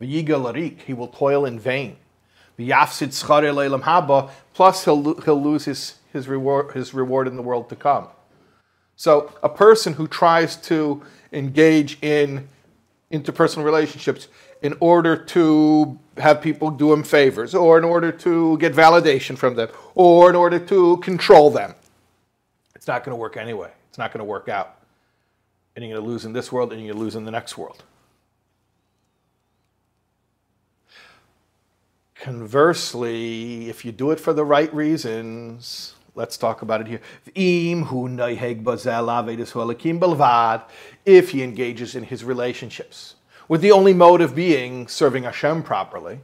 He 0.00 0.94
will 0.94 1.08
toil 1.08 1.44
in 1.44 1.60
vain. 1.60 1.96
Plus, 4.54 4.84
he'll, 4.84 5.20
he'll 5.20 5.42
lose 5.42 5.64
his, 5.64 5.94
his, 6.12 6.28
reward, 6.28 6.74
his 6.74 6.92
reward 6.92 7.28
in 7.28 7.36
the 7.36 7.42
world 7.42 7.68
to 7.68 7.76
come. 7.76 8.08
So, 8.96 9.32
a 9.42 9.48
person 9.48 9.94
who 9.94 10.06
tries 10.06 10.56
to 10.68 11.02
engage 11.32 11.98
in 12.02 12.48
interpersonal 13.10 13.64
relationships 13.64 14.28
in 14.62 14.74
order 14.80 15.16
to 15.16 15.98
have 16.18 16.40
people 16.40 16.70
do 16.70 16.92
him 16.92 17.02
favors, 17.02 17.54
or 17.54 17.78
in 17.78 17.84
order 17.84 18.12
to 18.12 18.56
get 18.58 18.72
validation 18.72 19.36
from 19.36 19.54
them, 19.54 19.68
or 19.94 20.30
in 20.30 20.36
order 20.36 20.58
to 20.58 20.96
control 20.98 21.50
them. 21.50 21.74
It's 22.74 22.86
not 22.86 23.04
going 23.04 23.12
to 23.12 23.20
work 23.20 23.36
anyway. 23.36 23.70
It's 23.88 23.98
not 23.98 24.12
going 24.12 24.20
to 24.20 24.24
work 24.24 24.48
out. 24.48 24.76
And 25.74 25.84
you're 25.84 25.94
going 25.94 26.04
to 26.04 26.10
lose 26.10 26.24
in 26.24 26.32
this 26.32 26.52
world 26.52 26.72
and 26.72 26.80
you're 26.80 26.92
going 26.92 26.98
to 26.98 27.04
lose 27.04 27.16
in 27.16 27.24
the 27.24 27.30
next 27.30 27.56
world. 27.56 27.82
Conversely, 32.14 33.68
if 33.68 33.84
you 33.84 33.90
do 33.90 34.10
it 34.10 34.20
for 34.20 34.32
the 34.32 34.44
right 34.44 34.72
reasons, 34.72 35.94
Let's 36.14 36.36
talk 36.36 36.60
about 36.60 36.82
it 36.82 36.86
here. 36.86 37.00
If 41.04 41.30
he 41.30 41.42
engages 41.42 41.94
in 41.94 42.04
his 42.04 42.24
relationships, 42.24 43.16
with 43.48 43.60
the 43.60 43.72
only 43.72 43.92
motive 43.92 44.34
being 44.34 44.88
serving 44.88 45.24
Hashem 45.24 45.62
properly. 45.62 46.20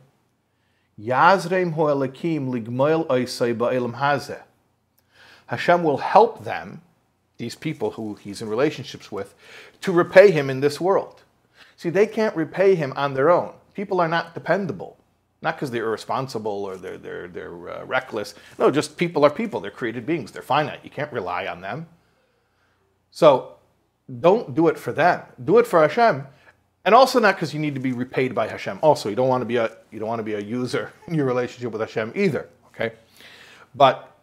Hashem 5.47 5.83
will 5.83 5.99
help 5.99 6.45
them, 6.45 6.81
these 7.37 7.55
people 7.55 7.91
who 7.93 8.15
he's 8.15 8.43
in 8.43 8.49
relationships 8.49 9.13
with, 9.13 9.35
to 9.81 9.93
repay 9.93 10.31
him 10.31 10.51
in 10.51 10.61
this 10.61 10.81
world. 10.81 11.23
See, 11.77 11.91
they 11.91 12.07
can't 12.07 12.35
repay 12.35 12.75
him 12.75 12.93
on 12.97 13.15
their 13.15 13.31
own. 13.31 13.53
People 13.75 14.01
are 14.01 14.09
not 14.09 14.35
dependable. 14.35 14.97
Not 15.41 15.55
because 15.55 15.71
they're 15.71 15.85
irresponsible 15.85 16.65
or 16.65 16.77
they're, 16.77 16.99
they're, 16.99 17.29
they're 17.29 17.69
uh, 17.69 17.85
reckless. 17.85 18.35
No, 18.59 18.71
just 18.71 18.97
people 18.97 19.25
are 19.25 19.31
people. 19.31 19.61
They're 19.61 19.71
created 19.71 20.05
beings. 20.05 20.33
They're 20.33 20.43
finite. 20.43 20.81
You 20.83 20.91
can't 20.91 21.13
rely 21.13 21.47
on 21.47 21.61
them. 21.61 21.87
So 23.11 23.58
don't 24.21 24.55
do 24.55 24.69
it 24.69 24.79
for 24.79 24.93
them. 24.93 25.23
Do 25.45 25.59
it 25.59 25.67
for 25.67 25.81
Hashem. 25.83 26.27
And 26.85 26.95
also 26.95 27.21
not 27.21 27.35
because 27.35 27.53
you 27.53 27.61
need 27.61 27.75
to 27.75 27.81
be 27.81 27.93
repaid 27.93 28.35
by 28.35 28.49
Hashem. 28.49 28.79
Also, 28.83 29.09
you 29.09 29.17
don't 29.17 29.29
want 29.29 29.43
to 29.43 29.47
be 29.47 29.57
a 29.57 29.71
you 29.91 29.99
don't 29.99 30.09
want 30.09 30.21
to 30.21 30.25
be 30.25 30.35
a 30.35 30.41
user 30.41 30.93
in 31.07 31.15
your 31.15 31.27
relationship 31.27 31.73
with 31.73 31.81
Hashem 31.81 32.13
either. 32.15 32.49
Okay, 32.69 32.93
but 33.75 34.17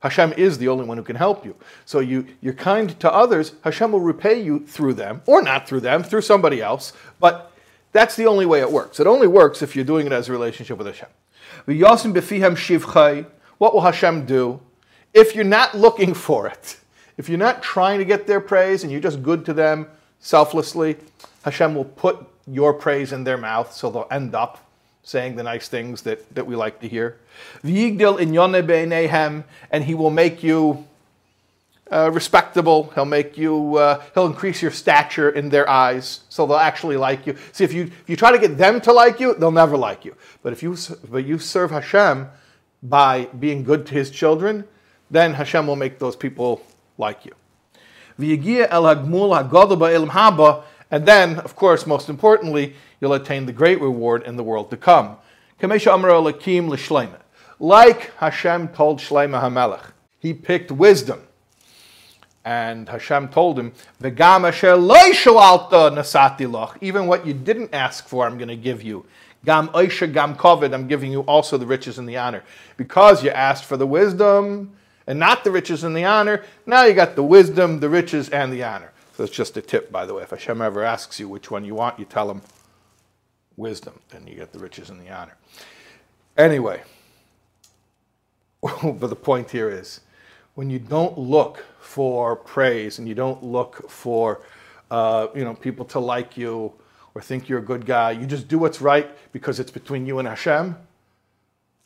Hashem 0.00 0.32
is 0.34 0.58
the 0.58 0.68
only 0.68 0.84
one 0.84 0.96
who 0.96 1.02
can 1.02 1.16
help 1.16 1.44
you. 1.44 1.56
So 1.84 1.98
you 2.00 2.26
you're 2.40 2.54
kind 2.54 2.98
to 3.00 3.12
others. 3.12 3.54
Hashem 3.64 3.92
will 3.92 4.00
repay 4.00 4.40
you 4.40 4.60
through 4.66 4.94
them, 4.94 5.22
or 5.26 5.42
not 5.42 5.66
through 5.68 5.80
them, 5.80 6.04
through 6.04 6.20
somebody 6.22 6.60
else. 6.60 6.92
But 7.18 7.50
that's 7.90 8.14
the 8.14 8.26
only 8.26 8.46
way 8.46 8.60
it 8.60 8.70
works. 8.70 9.00
It 9.00 9.06
only 9.06 9.26
works 9.26 9.62
if 9.62 9.74
you're 9.74 9.84
doing 9.84 10.06
it 10.06 10.12
as 10.12 10.28
a 10.28 10.32
relationship 10.32 10.78
with 10.78 10.86
Hashem. 10.86 11.08
What 13.58 13.74
will 13.74 13.80
Hashem 13.80 14.26
do 14.26 14.60
if 15.12 15.34
you're 15.34 15.44
not 15.44 15.76
looking 15.76 16.14
for 16.14 16.46
it? 16.46 16.78
If 17.16 17.28
you're 17.28 17.38
not 17.38 17.62
trying 17.62 17.98
to 17.98 18.04
get 18.04 18.26
their 18.26 18.40
praise 18.40 18.82
and 18.82 18.92
you're 18.92 19.00
just 19.00 19.22
good 19.22 19.44
to 19.46 19.52
them 19.52 19.86
selflessly, 20.20 20.96
Hashem 21.44 21.74
will 21.74 21.84
put 21.84 22.26
your 22.46 22.72
praise 22.72 23.12
in 23.12 23.24
their 23.24 23.36
mouth 23.36 23.72
so 23.72 23.90
they'll 23.90 24.08
end 24.10 24.34
up 24.34 24.64
saying 25.02 25.36
the 25.36 25.42
nice 25.42 25.68
things 25.68 26.02
that, 26.02 26.34
that 26.34 26.46
we 26.46 26.56
like 26.56 26.80
to 26.80 26.88
hear. 26.88 27.18
And 27.62 29.84
he 29.84 29.94
will 29.94 30.10
make 30.10 30.42
you 30.42 30.86
uh, 31.90 32.10
respectable. 32.12 32.90
He'll 32.94 33.04
make 33.04 33.36
you, 33.36 33.76
uh, 33.76 34.02
he'll 34.14 34.26
increase 34.26 34.62
your 34.62 34.70
stature 34.70 35.30
in 35.30 35.50
their 35.50 35.68
eyes, 35.68 36.20
so 36.28 36.46
they'll 36.46 36.56
actually 36.56 36.96
like 36.96 37.26
you. 37.26 37.36
See, 37.52 37.64
if 37.64 37.72
you 37.72 37.84
if 37.84 38.08
you 38.08 38.16
try 38.16 38.32
to 38.32 38.38
get 38.38 38.56
them 38.56 38.80
to 38.82 38.92
like 38.92 39.20
you, 39.20 39.34
they'll 39.34 39.50
never 39.50 39.76
like 39.76 40.04
you. 40.04 40.16
But 40.42 40.52
if 40.52 40.62
you 40.62 40.76
but 41.10 41.26
you 41.26 41.38
serve 41.38 41.70
Hashem 41.70 42.28
by 42.82 43.26
being 43.38 43.62
good 43.62 43.86
to 43.86 43.94
His 43.94 44.10
children, 44.10 44.64
then 45.10 45.34
Hashem 45.34 45.66
will 45.66 45.76
make 45.76 45.98
those 45.98 46.16
people 46.16 46.62
like 46.98 47.24
you. 47.24 47.32
And 50.90 51.06
then, 51.06 51.38
of 51.38 51.56
course, 51.56 51.86
most 51.86 52.08
importantly, 52.08 52.74
you'll 53.00 53.14
attain 53.14 53.46
the 53.46 53.52
great 53.52 53.80
reward 53.80 54.24
in 54.24 54.36
the 54.36 54.44
world 54.44 54.70
to 54.70 54.76
come. 54.76 55.16
Like 57.60 58.16
Hashem 58.16 58.68
told 58.68 58.98
Shlomo 58.98 59.40
HaMelech, 59.40 59.92
he 60.18 60.34
picked 60.34 60.70
wisdom 60.70 61.22
and 62.44 62.88
Hashem 62.88 63.28
told 63.28 63.58
him, 63.58 63.72
Even 66.80 67.06
what 67.06 67.26
you 67.26 67.34
didn't 67.34 67.74
ask 67.74 68.08
for, 68.08 68.26
I'm 68.26 68.36
going 68.36 68.48
to 68.48 68.56
give 68.56 68.82
you. 68.82 69.06
Gam 69.44 69.66
gam 69.66 70.36
kovid, 70.36 70.74
I'm 70.74 70.88
giving 70.88 71.12
you 71.12 71.20
also 71.22 71.56
the 71.56 71.66
riches 71.66 71.98
and 71.98 72.08
the 72.08 72.16
honor. 72.16 72.42
Because 72.76 73.24
you 73.24 73.30
asked 73.30 73.64
for 73.64 73.76
the 73.76 73.86
wisdom 73.86 74.72
and 75.06 75.18
not 75.18 75.44
the 75.44 75.50
riches 75.50 75.84
and 75.84 75.96
the 75.96 76.04
honor, 76.04 76.44
now 76.66 76.84
you 76.84 76.94
got 76.94 77.16
the 77.16 77.22
wisdom, 77.22 77.80
the 77.80 77.88
riches, 77.88 78.28
and 78.28 78.52
the 78.52 78.62
honor. 78.62 78.92
So 79.16 79.24
it's 79.24 79.32
just 79.34 79.56
a 79.56 79.62
tip, 79.62 79.92
by 79.92 80.06
the 80.06 80.14
way. 80.14 80.22
If 80.22 80.30
Hashem 80.30 80.62
ever 80.62 80.82
asks 80.82 81.20
you 81.20 81.28
which 81.28 81.50
one 81.50 81.64
you 81.64 81.74
want, 81.74 81.98
you 81.98 82.04
tell 82.04 82.30
him 82.30 82.42
wisdom, 83.56 84.00
and 84.12 84.28
you 84.28 84.34
get 84.34 84.52
the 84.52 84.58
riches 84.58 84.90
and 84.90 85.00
the 85.00 85.10
honor. 85.10 85.36
Anyway, 86.36 86.82
but 88.62 89.08
the 89.08 89.16
point 89.16 89.50
here 89.50 89.68
is 89.68 90.00
when 90.54 90.70
you 90.70 90.78
don't 90.78 91.18
look 91.18 91.64
for 91.80 92.36
praise 92.36 92.98
and 92.98 93.08
you 93.08 93.14
don't 93.14 93.42
look 93.42 93.90
for 93.90 94.42
uh, 94.92 95.28
you 95.34 95.42
know, 95.42 95.54
people 95.54 95.86
to 95.86 95.98
like 95.98 96.36
you 96.36 96.70
or 97.14 97.22
think 97.22 97.48
you're 97.48 97.58
a 97.58 97.64
good 97.64 97.86
guy. 97.86 98.10
You 98.10 98.26
just 98.26 98.46
do 98.46 98.58
what's 98.58 98.82
right 98.82 99.10
because 99.32 99.58
it's 99.58 99.70
between 99.70 100.06
you 100.06 100.18
and 100.18 100.28
Hashem. 100.28 100.76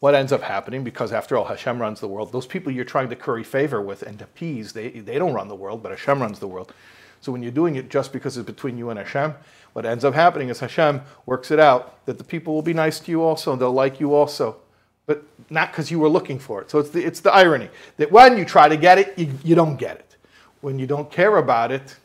What 0.06 0.14
ends 0.14 0.30
up 0.30 0.42
happening, 0.42 0.84
because 0.84 1.12
after 1.12 1.36
all, 1.36 1.46
Hashem 1.46 1.80
runs 1.80 1.98
the 1.98 2.06
world, 2.06 2.30
those 2.30 2.46
people 2.46 2.70
you're 2.70 2.84
trying 2.84 3.08
to 3.08 3.16
curry 3.16 3.42
favor 3.42 3.82
with 3.82 4.04
and 4.04 4.22
appease, 4.22 4.72
they, 4.72 4.90
they 4.90 5.18
don't 5.18 5.34
run 5.34 5.48
the 5.48 5.56
world, 5.56 5.82
but 5.82 5.90
Hashem 5.90 6.22
runs 6.22 6.38
the 6.38 6.46
world. 6.46 6.72
So 7.20 7.32
when 7.32 7.42
you're 7.42 7.50
doing 7.50 7.74
it 7.74 7.90
just 7.90 8.12
because 8.12 8.36
it's 8.36 8.46
between 8.46 8.78
you 8.78 8.88
and 8.90 9.00
Hashem, 9.00 9.34
what 9.72 9.84
ends 9.84 10.04
up 10.04 10.14
happening 10.14 10.48
is 10.48 10.60
Hashem 10.60 11.02
works 11.26 11.50
it 11.50 11.58
out 11.58 12.06
that 12.06 12.18
the 12.18 12.22
people 12.22 12.54
will 12.54 12.62
be 12.62 12.72
nice 12.72 13.00
to 13.00 13.10
you 13.10 13.24
also, 13.24 13.50
and 13.50 13.60
they'll 13.60 13.72
like 13.72 13.98
you 13.98 14.14
also, 14.14 14.58
but 15.06 15.24
not 15.50 15.72
because 15.72 15.90
you 15.90 15.98
were 15.98 16.08
looking 16.08 16.38
for 16.38 16.62
it. 16.62 16.70
So 16.70 16.78
it's 16.78 16.90
the, 16.90 17.04
it's 17.04 17.18
the 17.18 17.32
irony 17.32 17.68
that 17.96 18.12
when 18.12 18.38
you 18.38 18.44
try 18.44 18.68
to 18.68 18.76
get 18.76 18.98
it, 18.98 19.18
you, 19.18 19.32
you 19.42 19.56
don't 19.56 19.74
get 19.74 19.96
it. 19.96 20.16
When 20.60 20.78
you 20.78 20.86
don't 20.86 21.10
care 21.10 21.36
about 21.38 21.72
it, 21.72 21.96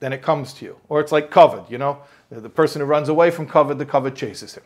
then 0.00 0.12
it 0.12 0.20
comes 0.20 0.52
to 0.54 0.64
you. 0.64 0.76
Or 0.88 0.98
it's 0.98 1.12
like 1.12 1.30
kavod, 1.30 1.70
you 1.70 1.78
know? 1.78 1.98
The 2.30 2.50
person 2.50 2.80
who 2.80 2.86
runs 2.86 3.08
away 3.08 3.30
from 3.30 3.46
kavod, 3.46 3.78
the 3.78 3.86
kavod 3.86 4.16
chases 4.16 4.56
him. 4.56 4.64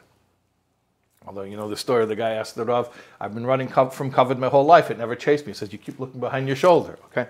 Although, 1.26 1.42
you 1.42 1.56
know 1.56 1.68
the 1.68 1.76
story, 1.76 2.04
of 2.04 2.08
the 2.08 2.16
guy 2.16 2.32
asked 2.32 2.54
the 2.54 2.64
Rav, 2.64 2.88
I've 3.20 3.34
been 3.34 3.46
running 3.46 3.68
from 3.68 4.12
kavod 4.12 4.38
my 4.38 4.48
whole 4.48 4.64
life, 4.64 4.90
it 4.90 4.98
never 4.98 5.16
chased 5.16 5.46
me. 5.46 5.52
He 5.52 5.56
says, 5.56 5.72
you 5.72 5.78
keep 5.78 5.98
looking 5.98 6.20
behind 6.20 6.46
your 6.46 6.56
shoulder, 6.56 6.98
okay? 7.06 7.28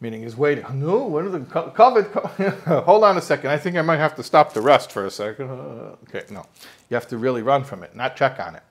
Meaning 0.00 0.22
he's 0.22 0.36
waiting. 0.36 0.64
Oh, 0.64 0.72
no, 0.72 0.98
what 1.04 1.24
are 1.24 1.28
the 1.28 1.40
kavod? 1.40 2.84
Hold 2.84 3.04
on 3.04 3.18
a 3.18 3.20
second. 3.20 3.50
I 3.50 3.58
think 3.58 3.76
I 3.76 3.82
might 3.82 3.98
have 3.98 4.14
to 4.16 4.22
stop 4.22 4.54
the 4.54 4.62
rest 4.62 4.90
for 4.90 5.04
a 5.04 5.10
second. 5.10 5.50
okay, 6.08 6.22
no. 6.30 6.46
You 6.88 6.94
have 6.94 7.08
to 7.08 7.18
really 7.18 7.42
run 7.42 7.64
from 7.64 7.82
it, 7.82 7.94
not 7.94 8.16
check 8.16 8.40
on 8.40 8.54
it, 8.54 8.62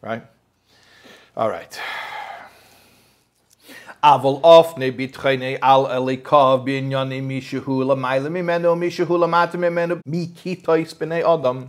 right? 0.00 0.22
All 1.36 1.50
right. 1.50 1.78
Avol 4.02 4.40
ofne 4.42 4.92
bitchene 4.92 5.58
al 5.60 5.86
elikov 5.86 6.64
binyani 6.64 7.20
mishahu 7.20 7.84
lamayla 7.84 8.30
mimenu 8.30 8.76
mishahu 8.78 9.18
lamata 9.18 9.54
mimenu 9.54 10.00
mikitois 10.08 10.94
b'nei 10.94 11.22
adam 11.22 11.68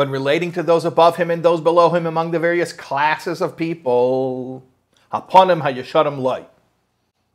when 0.00 0.08
relating 0.08 0.50
to 0.50 0.62
those 0.62 0.86
above 0.86 1.16
him 1.16 1.30
and 1.30 1.42
those 1.42 1.60
below 1.60 1.90
him 1.90 2.06
among 2.06 2.30
the 2.30 2.38
various 2.38 2.72
classes 2.72 3.42
of 3.42 3.54
people. 3.54 4.64
Upon 5.12 5.50
him 5.50 5.60
hayasharim 5.60 6.16
loy. 6.16 6.46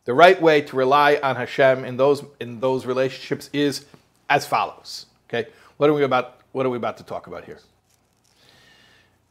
The 0.05 0.15
right 0.15 0.41
way 0.41 0.61
to 0.61 0.75
rely 0.75 1.19
on 1.21 1.35
Hashem 1.35 1.85
in 1.85 1.97
those 1.97 2.23
in 2.39 2.59
those 2.61 2.87
relationships 2.87 3.51
is 3.53 3.85
as 4.31 4.47
follows. 4.47 5.05
Okay, 5.29 5.47
what 5.77 5.91
are 5.91 5.93
we 5.93 6.03
about? 6.03 6.39
What 6.53 6.65
are 6.65 6.71
we 6.71 6.77
about 6.77 6.97
to 6.97 7.03
talk 7.03 7.27
about 7.27 7.45
here? 7.45 7.59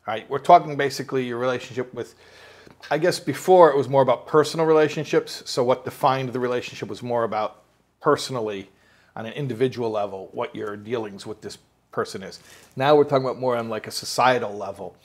All 0.07 0.15
right, 0.15 0.31
we're 0.31 0.39
talking 0.39 0.77
basically 0.77 1.25
your 1.27 1.39
relationship 1.39 1.93
with. 1.93 2.15
I 2.89 2.99
guess 2.99 3.19
before 3.19 3.69
it 3.69 3.77
was 3.77 3.89
more 3.89 4.03
about 4.03 4.29
personal 4.29 4.65
relationships. 4.65 5.43
So 5.45 5.65
what 5.65 5.85
defined 5.85 6.29
the 6.29 6.39
relationship 6.39 6.89
was 6.89 7.03
more 7.03 7.25
about 7.25 7.65
personally, 8.01 8.71
on 9.17 9.27
an 9.27 9.33
individual 9.33 9.91
level, 9.91 10.29
what 10.31 10.55
your 10.55 10.77
dealings 10.77 11.27
with 11.27 11.41
this 11.41 11.59
person 11.95 12.23
is. 12.23 12.41
Now 12.77 12.97
we're 12.97 13.05
talking 13.05 13.25
about 13.25 13.39
more 13.39 13.57
on 13.57 13.69
like 13.69 13.87
a 13.87 13.91
societal 13.91 14.53
level. 14.53 14.97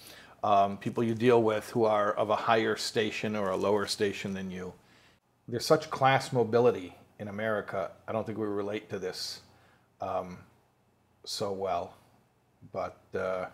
Um, 0.43 0.77
people 0.77 1.03
you 1.03 1.13
deal 1.13 1.41
with 1.43 1.69
who 1.69 1.85
are 1.85 2.11
of 2.13 2.29
a 2.29 2.35
higher 2.35 2.75
station 2.75 3.35
or 3.35 3.49
a 3.49 3.55
lower 3.57 3.85
station 3.85 4.33
than 4.33 4.49
you. 4.49 4.73
There's 5.47 5.65
such 5.65 5.89
class 5.89 6.33
mobility 6.33 6.95
in 7.19 7.27
America. 7.27 7.91
I 8.07 8.11
don't 8.11 8.25
think 8.25 8.37
we 8.37 8.45
relate 8.45 8.89
to 8.89 8.99
this 8.99 9.41
um, 10.01 10.37
so 11.25 11.51
well, 11.51 11.93
but 12.73 12.97
uh, 13.13 13.45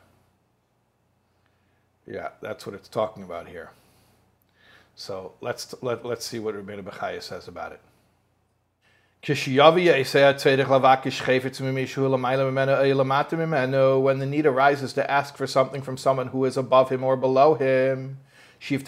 yeah, 2.08 2.30
that's 2.42 2.66
what 2.66 2.76
it's 2.76 2.88
talking 2.88 3.24
about 3.24 3.48
here. 3.48 3.72
So 4.96 5.34
let's 5.42 5.74
let, 5.82 6.06
let's 6.06 6.26
see 6.26 6.40
what 6.40 6.56
Rabbeinu 6.56 6.84
Bechaya 6.84 7.22
says 7.22 7.48
about 7.48 7.74
it. 7.74 7.82
When 9.24 9.36
the 14.20 14.28
need 14.28 14.46
arises 14.46 14.94
to 14.94 15.12
ask 15.12 15.36
for 15.36 15.48
something 15.48 15.82
from 15.82 15.98
someone 15.98 16.28
who 16.28 16.46
is 16.46 16.58
above 16.58 16.90
him 16.90 17.04
or 17.04 17.18
below 17.18 17.56
him, 17.56 18.20
he 18.60 18.78
should 18.78 18.88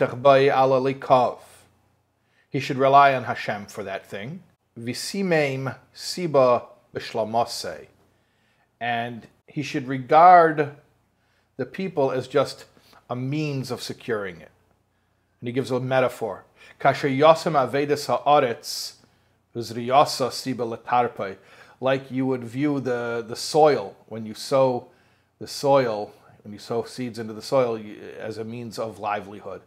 rely 2.78 3.14
on 3.14 3.24
Hashem 3.24 3.66
for 3.66 3.84
that 3.84 4.06
thing. 4.06 4.44
And 8.80 9.28
he 9.48 9.64
should 9.64 9.88
regard 9.88 10.76
the 11.58 11.66
people 11.66 12.12
as 12.12 12.28
just 12.28 12.66
a 13.10 13.16
means 13.16 13.72
of 13.72 13.82
securing 13.82 14.42
it. 14.42 14.52
And 15.40 15.48
he 15.48 15.52
gives 15.52 15.72
a 15.72 15.80
metaphor. 15.80 16.46
Kasher 16.80 17.10
yosem 17.10 17.54
avedis 17.54 18.06
ha'aretz 18.06 18.97
like 21.80 22.12
you 22.12 22.26
would 22.26 22.44
view 22.44 22.80
the, 22.80 23.24
the 23.28 23.36
soil 23.36 23.96
when 24.08 24.26
you 24.26 24.34
sow 24.34 24.88
the 25.40 25.48
soil, 25.48 26.12
when 26.44 26.54
you 26.54 26.60
sow 26.60 26.84
seeds 26.84 27.20
into 27.20 27.34
the 27.34 27.42
soil 27.42 27.80
as 28.20 28.38
a 28.38 28.44
means 28.44 28.80
of 28.80 29.00
livelihood. 29.00 29.62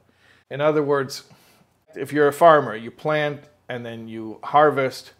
In 0.51 0.61
other 0.61 0.83
words, 0.83 1.25
if 1.95 2.13
you're 2.13 2.29
a 2.29 2.33
farmer, 2.33 2.75
you 2.75 2.91
plant 2.91 3.43
and 3.69 3.87
then 3.87 4.09
you 4.09 4.39
harvest, 4.43 5.13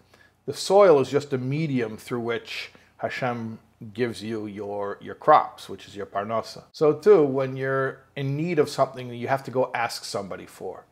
the 0.47 0.55
soil 0.55 1.01
is 1.01 1.09
just 1.09 1.33
a 1.33 1.39
medium 1.39 1.97
through 1.97 2.21
which 2.21 2.71
Hashem 2.97 3.59
gives 3.95 4.23
you 4.23 4.47
your, 4.47 4.99
your 5.01 5.15
crops, 5.15 5.69
which 5.69 5.87
is 5.87 5.97
your 5.97 6.07
parnasa. 6.07 6.65
So 6.73 6.95
too, 6.95 7.25
when 7.25 7.57
you're 7.57 8.01
in 8.17 8.37
need 8.37 8.59
of 8.59 8.69
something, 8.69 9.13
you 9.15 9.29
have 9.29 9.45
to 9.45 9.51
go 9.51 9.71
ask 9.75 10.05
somebody 10.05 10.47
for. 10.47 10.85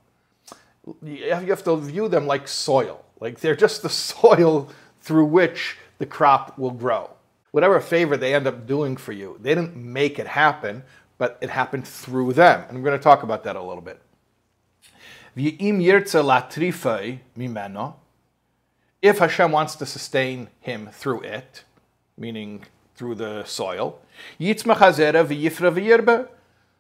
You 1.03 1.31
have 1.31 1.65
to 1.65 1.77
view 1.77 2.09
them 2.09 2.27
like 2.27 2.49
soil. 2.49 3.05
Like 3.21 3.41
they're 3.41 3.57
just 3.57 3.83
the 3.83 3.89
soil 3.91 4.69
through 5.01 5.27
which 5.27 5.77
the 5.99 6.07
crop 6.07 6.59
will 6.59 6.71
grow. 6.71 7.11
Whatever 7.51 7.81
favor 7.81 8.17
they 8.17 8.35
end 8.35 8.47
up 8.47 8.67
doing 8.67 8.97
for 8.97 9.13
you, 9.13 9.39
they 9.41 9.55
didn't 9.55 9.77
make 9.77 10.19
it 10.19 10.27
happen, 10.27 10.83
but 11.17 11.39
it 11.41 11.51
happened 11.51 11.87
through 11.87 12.35
them. 12.35 12.65
And 12.69 12.79
we're 12.79 12.85
going 12.85 12.99
to 12.99 13.03
talk 13.03 13.23
about 13.23 13.45
that 13.45 13.57
a 13.57 13.63
little 13.63 13.83
bit. 13.83 14.01
If 19.01 19.19
Hashem 19.19 19.53
wants 19.53 19.77
to 19.77 19.87
sustain 19.87 20.49
him 20.61 20.89
through 20.93 21.23
it, 21.23 21.65
meaning 22.17 22.65
through 22.97 23.15
the 23.15 23.45
soil, 23.45 24.01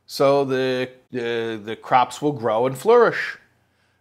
so 0.06 0.44
the, 0.44 0.90
the, 1.12 1.60
the 1.62 1.76
crops 1.76 2.20
will 2.20 2.32
grow 2.32 2.66
and 2.66 2.76
flourish. 2.76 3.38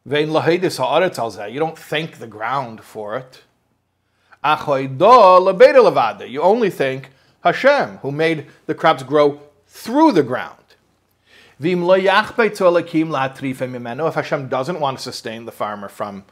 You 0.08 1.60
don't 1.60 1.78
thank 1.78 2.20
the 2.20 2.28
ground 2.28 2.82
for 2.82 3.18
it. 3.18 3.42
You 4.42 6.42
only 6.42 6.70
thank 6.70 7.10
Hashem, 7.44 7.98
who 7.98 8.12
made 8.12 8.46
the 8.68 8.74
crops 8.74 9.04
grow 9.04 9.42
through 9.68 10.14
the 10.14 10.24
ground. 10.24 10.56
If 11.60 11.76
Hashem 14.16 14.48
doesn't 14.48 14.80
want 14.80 14.98
to 14.98 15.04
sustain 15.04 15.46
the 15.46 15.52
farmer 15.52 15.90
from 15.90 16.24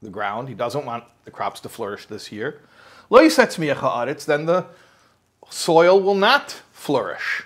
the 0.00 0.08
ground, 0.08 0.48
he 0.48 0.54
doesn't 0.54 0.86
want 0.86 1.04
the 1.26 1.30
crops 1.30 1.60
to 1.60 1.68
flourish 1.68 2.06
this 2.06 2.32
year, 2.32 2.62
then 3.10 4.46
the 4.46 4.64
soil 5.50 6.00
will 6.00 6.14
not 6.14 6.62
flourish. 6.72 7.44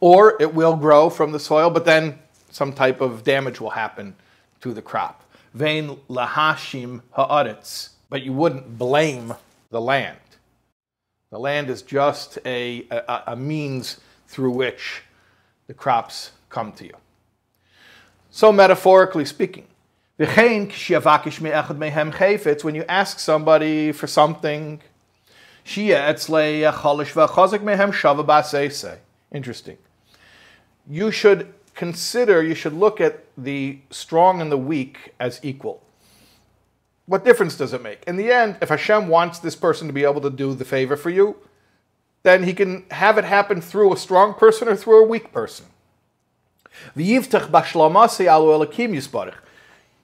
Or 0.00 0.40
it 0.40 0.54
will 0.54 0.76
grow 0.76 1.10
from 1.10 1.32
the 1.32 1.40
soil, 1.40 1.70
but 1.70 1.84
then 1.84 2.20
some 2.54 2.72
type 2.72 3.00
of 3.00 3.24
damage 3.24 3.60
will 3.60 3.70
happen 3.70 4.14
to 4.60 4.72
the 4.72 4.80
crop. 4.80 5.24
Vein 5.54 5.96
lahashim 6.08 7.02
haaretz, 7.18 7.88
but 8.08 8.22
you 8.22 8.32
wouldn't 8.32 8.78
blame 8.78 9.34
the 9.70 9.80
land. 9.80 10.18
The 11.30 11.38
land 11.40 11.68
is 11.68 11.82
just 11.82 12.38
a, 12.46 12.86
a, 12.90 13.22
a 13.28 13.36
means 13.36 13.98
through 14.28 14.52
which 14.52 15.02
the 15.66 15.74
crops 15.74 16.30
come 16.48 16.70
to 16.72 16.84
you. 16.84 16.94
So, 18.30 18.52
metaphorically 18.52 19.24
speaking, 19.24 19.66
when 20.16 20.28
you 22.74 22.84
ask 22.88 23.18
somebody 23.18 23.90
for 23.90 24.06
something, 24.06 24.80
interesting. 29.32 29.78
You 30.88 31.10
should 31.10 31.53
consider, 31.74 32.42
you 32.42 32.54
should 32.54 32.72
look 32.72 33.00
at 33.00 33.24
the 33.36 33.78
strong 33.90 34.40
and 34.40 34.50
the 34.50 34.58
weak 34.58 35.14
as 35.18 35.40
equal. 35.42 35.82
What 37.06 37.24
difference 37.24 37.56
does 37.56 37.72
it 37.72 37.82
make? 37.82 38.02
In 38.06 38.16
the 38.16 38.32
end, 38.32 38.56
if 38.62 38.70
Hashem 38.70 39.08
wants 39.08 39.38
this 39.38 39.56
person 39.56 39.86
to 39.88 39.92
be 39.92 40.04
able 40.04 40.20
to 40.22 40.30
do 40.30 40.54
the 40.54 40.64
favor 40.64 40.96
for 40.96 41.10
you, 41.10 41.36
then 42.22 42.44
he 42.44 42.54
can 42.54 42.84
have 42.90 43.18
it 43.18 43.24
happen 43.24 43.60
through 43.60 43.92
a 43.92 43.96
strong 43.96 44.32
person 44.32 44.68
or 44.68 44.76
through 44.76 45.04
a 45.04 45.06
weak 45.06 45.30
person. 45.30 45.66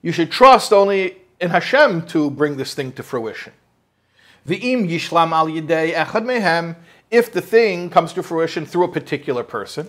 You 0.02 0.12
should 0.12 0.30
trust 0.30 0.72
only 0.72 1.16
in 1.40 1.50
Hashem 1.50 2.06
to 2.08 2.30
bring 2.30 2.58
this 2.58 2.74
thing 2.74 2.92
to 2.92 3.02
fruition. 3.02 3.54
If 7.10 7.32
the 7.32 7.40
thing 7.40 7.90
comes 7.90 8.12
to 8.12 8.22
fruition 8.22 8.66
through 8.66 8.84
a 8.84 8.88
particular 8.92 9.42
person, 9.42 9.88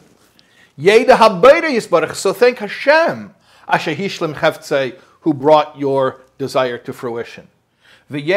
so 0.78 2.34
thank 2.34 2.60
Hashem, 2.60 3.34
Asher 3.68 3.96
Hishlim 3.96 4.36
Cheftzei, 4.36 4.98
who 5.22 5.34
brought 5.34 5.78
your 5.78 6.22
desire 6.38 6.78
to 6.80 6.94
fruition. 6.94 7.48
And 8.10 8.28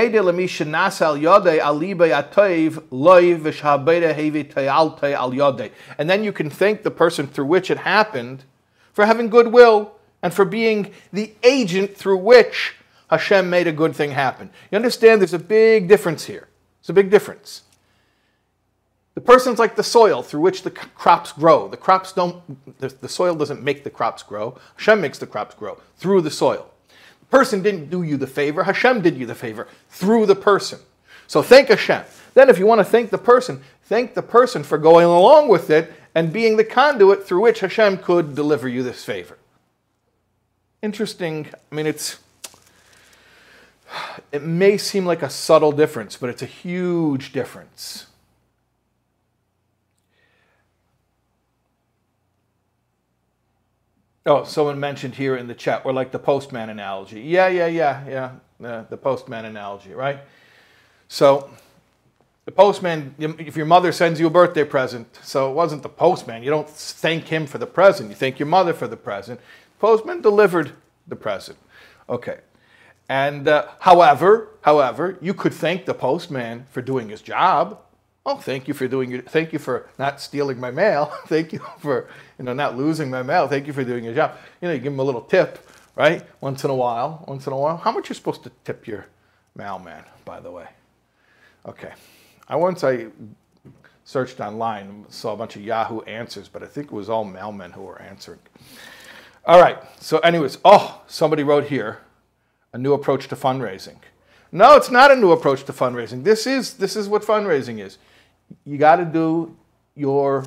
then 6.11 6.25
you 6.25 6.33
can 6.33 6.51
thank 6.51 6.83
the 6.83 6.90
person 6.90 7.27
through 7.27 7.47
which 7.47 7.70
it 7.70 7.79
happened 7.79 8.44
for 8.92 9.07
having 9.07 9.29
goodwill 9.29 9.92
and 10.23 10.33
for 10.33 10.44
being 10.44 10.92
the 11.12 11.33
agent 11.42 11.97
through 11.97 12.18
which 12.18 12.77
Hashem 13.11 13.51
made 13.51 13.66
a 13.66 13.73
good 13.73 13.97
thing 13.97 14.12
happen. 14.12 14.51
You 14.70 14.77
understand 14.77 15.20
there's 15.20 15.35
a 15.35 15.38
big 15.40 15.88
difference 15.88 16.25
here. 16.25 16.49
It's 16.81 16.88
a 16.88 16.92
big 16.92 17.11
difference. 17.11 17.62
The 19.14 19.20
person's 19.20 19.61
like 19.61 19.77
the 19.77 19.85
soil 19.85 20.22
through 20.22 20.40
which 20.40 20.62
the 20.62 20.72
crops 20.72 21.31
grow. 21.31 21.68
The 21.68 21.77
crops 21.77 22.12
don't, 22.12 22.42
the, 22.79 23.09
soil 23.09 23.37
doesn't 23.37 23.62
make 23.62 23.85
the 23.85 23.90
crops 23.90 24.24
grow. 24.24 24.59
Hashem 24.77 25.00
makes 25.00 25.18
the 25.18 25.27
crops 25.27 25.55
grow 25.55 25.81
through 25.96 26.22
the 26.22 26.33
soil. 26.33 26.68
The 27.20 27.27
person 27.27 27.62
didn't 27.62 27.90
do 27.90 28.03
you 28.03 28.16
the 28.16 28.27
favor. 28.27 28.64
Hashem 28.64 29.03
did 29.03 29.16
you 29.16 29.24
the 29.24 29.35
favor 29.35 29.68
through 29.88 30.27
the 30.27 30.35
person. 30.35 30.81
So 31.29 31.42
thank 31.42 31.68
Hashem. 31.68 32.03
Then 32.35 32.50
if 32.50 32.59
you 32.59 32.66
want 32.66 32.81
to 32.81 32.85
thank 32.85 33.11
the 33.11 33.18
person, 33.18 33.62
thank 33.85 34.14
the 34.14 34.22
person 34.22 34.64
for 34.64 34.79
going 34.79 35.07
along 35.07 35.48
with 35.48 35.70
it 35.70 35.92
and 36.16 36.33
being 36.33 36.57
the 36.57 36.64
conduit 36.64 37.24
through 37.24 37.40
which 37.40 37.61
Hashem 37.61 37.98
could 37.98 38.35
deliver 38.35 38.68
you 38.68 38.83
this 38.83 39.05
favor. 39.05 39.38
Interesting. 40.83 41.48
I 41.70 41.74
mean, 41.74 41.87
it's, 41.87 42.18
it 44.33 44.42
may 44.42 44.77
seem 44.77 45.07
like 45.07 45.22
a 45.22 45.31
subtle 45.31 45.72
difference, 45.72 46.16
but 46.16 46.31
it's 46.31 46.42
a 46.42 46.46
huge 46.46 47.33
difference. 47.33 48.07
Oh, 54.26 54.44
someone 54.44 54.80
mentioned 54.80 55.14
here 55.16 55.37
in 55.37 55.48
the 55.48 55.54
chat, 55.54 55.84
we're 55.84 55.92
like 55.92 56.10
the 56.10 56.18
postman 56.18 56.70
analogy. 56.70 57.20
Yeah, 57.20 57.48
yeah, 57.48 57.66
yeah, 57.66 58.08
yeah, 58.08 58.66
uh, 58.66 58.84
the 58.88 58.96
postman 58.96 59.44
analogy, 59.44 59.92
right? 59.92 60.20
So, 61.08 61.50
the 62.46 62.52
postman, 62.52 63.14
if 63.18 63.54
your 63.54 63.66
mother 63.66 63.92
sends 63.92 64.18
you 64.18 64.26
a 64.26 64.30
birthday 64.30 64.64
present, 64.64 65.18
so 65.22 65.50
it 65.50 65.54
wasn't 65.54 65.82
the 65.82 65.90
postman, 65.90 66.42
you 66.42 66.48
don't 66.48 66.68
thank 66.68 67.28
him 67.28 67.46
for 67.46 67.58
the 67.58 67.66
present, 67.66 68.08
you 68.08 68.14
thank 68.14 68.38
your 68.38 68.48
mother 68.48 68.72
for 68.72 68.88
the 68.88 68.96
present. 68.96 69.40
Postman 69.78 70.22
delivered 70.22 70.72
the 71.06 71.16
present. 71.16 71.58
Okay. 72.08 72.38
And 73.10 73.46
uh, 73.46 73.66
however, 73.80 74.48
however, 74.62 75.18
you 75.20 75.34
could 75.34 75.52
thank 75.52 75.84
the 75.84 75.92
postman 75.92 76.64
for 76.70 76.80
doing 76.80 77.10
his 77.10 77.20
job. 77.20 77.78
Oh, 78.26 78.37
thank 78.37 78.68
you 78.68 78.74
for 78.74 78.88
doing 78.88 79.10
your, 79.10 79.22
thank 79.22 79.52
you 79.52 79.58
for 79.58 79.88
not 79.98 80.20
stealing 80.20 80.58
my 80.58 80.70
mail. 80.70 81.12
thank 81.26 81.52
you 81.52 81.60
for, 81.78 82.08
you 82.38 82.44
know, 82.44 82.54
not 82.54 82.76
losing 82.76 83.10
my 83.10 83.22
mail. 83.22 83.48
Thank 83.48 83.66
you 83.66 83.72
for 83.72 83.84
doing 83.84 84.04
your 84.04 84.14
job. 84.14 84.37
You 84.60 84.68
know, 84.68 84.74
you 84.74 84.80
give 84.80 84.92
him 84.92 84.98
a 84.98 85.04
little 85.04 85.20
tip, 85.20 85.68
right? 85.94 86.24
Once 86.40 86.64
in 86.64 86.70
a 86.70 86.74
while, 86.74 87.24
once 87.28 87.46
in 87.46 87.52
a 87.52 87.56
while. 87.56 87.76
How 87.76 87.92
much 87.92 88.08
you're 88.08 88.14
supposed 88.14 88.42
to 88.44 88.50
tip 88.64 88.87
your 88.87 89.06
mailman, 89.54 90.04
by 90.24 90.40
the 90.40 90.50
way? 90.50 90.68
Okay. 91.66 91.92
I 92.48 92.56
once 92.56 92.82
I 92.82 93.08
searched 94.04 94.40
online, 94.40 95.04
saw 95.08 95.34
a 95.34 95.37
bunch 95.37 95.56
of 95.56 95.62
Yahoo 95.62 96.00
answers, 96.02 96.48
but 96.48 96.62
I 96.62 96.66
think 96.66 96.87
it 96.87 96.92
was 96.92 97.10
all 97.10 97.26
mailmen 97.26 97.72
who 97.72 97.82
were 97.82 98.00
answering. 98.00 98.40
All 99.46 99.60
right. 99.60 99.78
So, 100.00 100.18
anyways, 100.18 100.58
oh, 100.64 101.02
somebody 101.06 101.42
wrote 101.42 101.64
here 101.64 101.98
a 102.72 102.78
new 102.78 102.94
approach 102.94 103.28
to 103.28 103.37
fundraising. 103.37 103.96
No, 104.50 104.76
it's 104.76 104.90
not 104.90 105.10
a 105.10 105.16
new 105.16 105.32
approach 105.32 105.64
to 105.64 105.72
fundraising. 105.72 106.24
This 106.24 106.46
is 106.46 106.74
this 106.74 106.96
is 106.96 107.08
what 107.08 107.22
fundraising 107.22 107.80
is. 107.80 107.98
You 108.64 108.78
got 108.78 108.96
to 108.96 109.04
do 109.04 109.57
your 109.94 110.44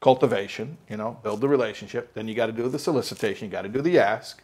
cultivation, 0.00 0.76
you 0.88 0.96
know, 0.96 1.18
build 1.22 1.40
the 1.40 1.48
relationship. 1.48 2.14
Then 2.14 2.26
you 2.26 2.34
got 2.34 2.46
to 2.46 2.52
do 2.52 2.68
the 2.68 2.78
solicitation. 2.78 3.46
You 3.46 3.52
got 3.52 3.62
to 3.62 3.68
do 3.68 3.82
the 3.82 3.98
ask. 3.98 4.42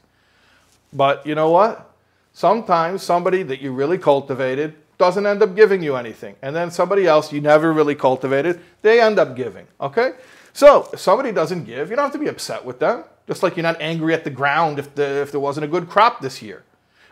But 0.92 1.26
you 1.26 1.34
know 1.34 1.50
what? 1.50 1.92
Sometimes 2.32 3.02
somebody 3.02 3.42
that 3.44 3.60
you 3.60 3.72
really 3.72 3.98
cultivated 3.98 4.74
doesn't 4.98 5.26
end 5.26 5.42
up 5.42 5.54
giving 5.54 5.82
you 5.82 5.96
anything. 5.96 6.36
And 6.42 6.54
then 6.54 6.70
somebody 6.70 7.06
else 7.06 7.32
you 7.32 7.40
never 7.40 7.72
really 7.72 7.94
cultivated, 7.94 8.60
they 8.82 9.00
end 9.00 9.18
up 9.18 9.36
giving. 9.36 9.66
Okay? 9.80 10.12
So 10.52 10.88
if 10.92 11.00
somebody 11.00 11.32
doesn't 11.32 11.64
give, 11.64 11.90
you 11.90 11.96
don't 11.96 12.04
have 12.04 12.12
to 12.12 12.18
be 12.18 12.28
upset 12.28 12.64
with 12.64 12.78
them. 12.78 13.04
Just 13.26 13.42
like 13.42 13.56
you're 13.56 13.62
not 13.62 13.80
angry 13.80 14.14
at 14.14 14.24
the 14.24 14.30
ground 14.30 14.78
if, 14.78 14.94
the, 14.94 15.22
if 15.22 15.30
there 15.32 15.40
wasn't 15.40 15.64
a 15.64 15.68
good 15.68 15.88
crop 15.88 16.20
this 16.20 16.40
year. 16.40 16.62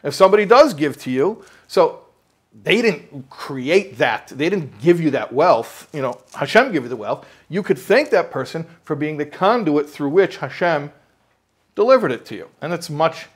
If 0.02 0.14
somebody 0.14 0.44
does 0.44 0.74
give 0.74 0.98
to 0.98 1.10
you, 1.10 1.44
so 1.66 2.03
they 2.62 2.80
didn't 2.80 3.28
create 3.30 3.98
that, 3.98 4.28
they 4.28 4.48
didn't 4.48 4.78
give 4.80 5.00
you 5.00 5.10
that 5.10 5.32
wealth, 5.32 5.88
you 5.92 6.00
know, 6.00 6.20
Hashem 6.34 6.72
gave 6.72 6.84
you 6.84 6.88
the 6.88 6.96
wealth, 6.96 7.26
you 7.48 7.62
could 7.62 7.78
thank 7.78 8.10
that 8.10 8.30
person 8.30 8.66
for 8.84 8.94
being 8.94 9.16
the 9.16 9.26
conduit 9.26 9.90
through 9.90 10.10
which 10.10 10.36
Hashem 10.36 10.92
delivered 11.74 12.12
it 12.12 12.24
to 12.26 12.36
you. 12.36 12.48
And 12.60 12.72
it's 12.72 12.88
much, 12.88 13.26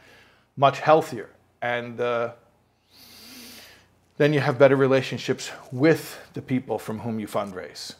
much 0.56 0.80
healthier. 0.80 1.30
And 1.60 2.00
uh, 2.00 2.32
then 4.18 4.32
you 4.32 4.40
have 4.40 4.58
better 4.58 4.76
relationships 4.76 5.50
with 5.72 6.20
the 6.34 6.42
people 6.42 6.78
from 6.78 7.00
whom 7.00 7.18
you 7.18 7.26
fundraise 7.26 7.94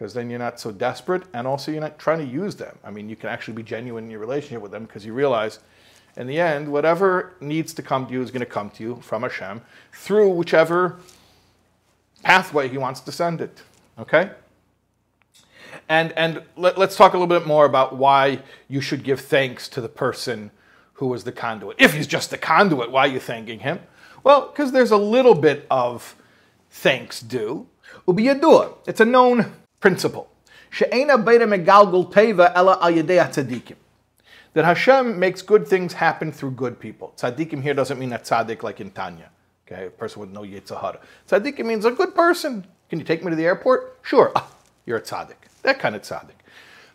because 0.00 0.14
then 0.14 0.30
you're 0.30 0.38
not 0.38 0.58
so 0.58 0.72
desperate 0.72 1.22
and 1.34 1.46
also 1.46 1.70
you're 1.70 1.80
not 1.80 1.98
trying 1.98 2.18
to 2.18 2.24
use 2.24 2.56
them. 2.56 2.76
I 2.82 2.90
mean, 2.90 3.10
you 3.10 3.16
can 3.16 3.28
actually 3.28 3.54
be 3.54 3.62
genuine 3.62 4.04
in 4.04 4.10
your 4.10 4.18
relationship 4.18 4.62
with 4.62 4.72
them 4.72 4.84
because 4.84 5.04
you 5.04 5.12
realize 5.12 5.58
in 6.16 6.26
the 6.26 6.40
end, 6.40 6.70
whatever 6.70 7.34
needs 7.40 7.72
to 7.74 7.82
come 7.82 8.06
to 8.06 8.12
you 8.12 8.22
is 8.22 8.30
going 8.30 8.40
to 8.40 8.46
come 8.46 8.70
to 8.70 8.82
you 8.82 9.00
from 9.02 9.22
Hashem 9.22 9.62
through 9.92 10.30
whichever 10.30 10.98
pathway 12.22 12.68
He 12.68 12.78
wants 12.78 13.00
to 13.00 13.12
send 13.12 13.40
it. 13.40 13.62
Okay? 13.98 14.30
And, 15.88 16.12
and 16.12 16.42
let, 16.56 16.78
us 16.78 16.96
talk 16.96 17.14
a 17.14 17.18
little 17.18 17.38
bit 17.38 17.46
more 17.46 17.64
about 17.64 17.96
why 17.96 18.42
you 18.68 18.80
should 18.80 19.02
give 19.02 19.20
thanks 19.20 19.68
to 19.70 19.80
the 19.80 19.88
person 19.88 20.50
who 20.94 21.06
was 21.06 21.24
the 21.24 21.32
conduit. 21.32 21.76
If 21.78 21.94
he's 21.94 22.06
just 22.06 22.30
the 22.30 22.38
conduit, 22.38 22.90
why 22.90 23.06
are 23.06 23.10
you 23.10 23.20
thanking 23.20 23.60
him? 23.60 23.80
Well, 24.22 24.48
because 24.48 24.72
there's 24.72 24.90
a 24.90 24.96
little 24.96 25.34
bit 25.34 25.66
of 25.70 26.14
thanks 26.70 27.20
due. 27.20 27.66
Ubiyadua. 28.06 28.74
It's 28.86 29.00
a 29.00 29.04
known 29.04 29.52
principle. 29.80 30.30
That 34.54 34.64
Hashem 34.64 35.18
makes 35.18 35.42
good 35.42 35.66
things 35.68 35.92
happen 35.92 36.32
through 36.32 36.52
good 36.52 36.80
people. 36.80 37.12
Tzaddikim 37.16 37.62
here 37.62 37.74
doesn't 37.74 37.98
mean 37.98 38.12
a 38.12 38.18
tzaddik 38.18 38.64
like 38.64 38.80
in 38.80 38.90
Tanya, 38.90 39.30
okay, 39.66 39.86
a 39.86 39.90
person 39.90 40.20
with 40.20 40.30
no 40.30 40.40
yetzer 40.40 40.80
hara. 40.80 40.98
Tzaddikim 41.28 41.64
means 41.66 41.84
a 41.84 41.92
good 41.92 42.14
person. 42.14 42.66
Can 42.88 42.98
you 42.98 43.04
take 43.04 43.22
me 43.22 43.30
to 43.30 43.36
the 43.36 43.44
airport? 43.44 43.98
Sure. 44.02 44.32
Ah, 44.34 44.50
you're 44.86 44.98
a 44.98 45.02
tzaddik. 45.02 45.36
That 45.62 45.78
kind 45.78 45.94
of 45.94 46.02
tzaddik. 46.02 46.34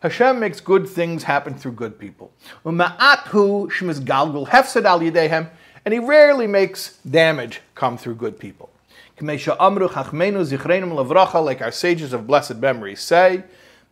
Hashem 0.02 0.40
makes 0.40 0.60
good 0.60 0.88
things 0.88 1.24
happen 1.24 1.56
through 1.56 1.72
good 1.72 1.98
people. 1.98 2.34
And 2.64 2.82
he 5.94 6.00
rarely 6.00 6.48
makes 6.48 6.98
damage 6.98 7.62
come 7.74 7.98
through 7.98 8.16
good 8.16 8.38
people. 8.38 8.70
Like 9.22 9.48
our 11.62 11.72
sages 11.72 12.14
of 12.14 12.28
blessed 12.28 12.58
memory 12.58 12.96
say, 12.96 13.44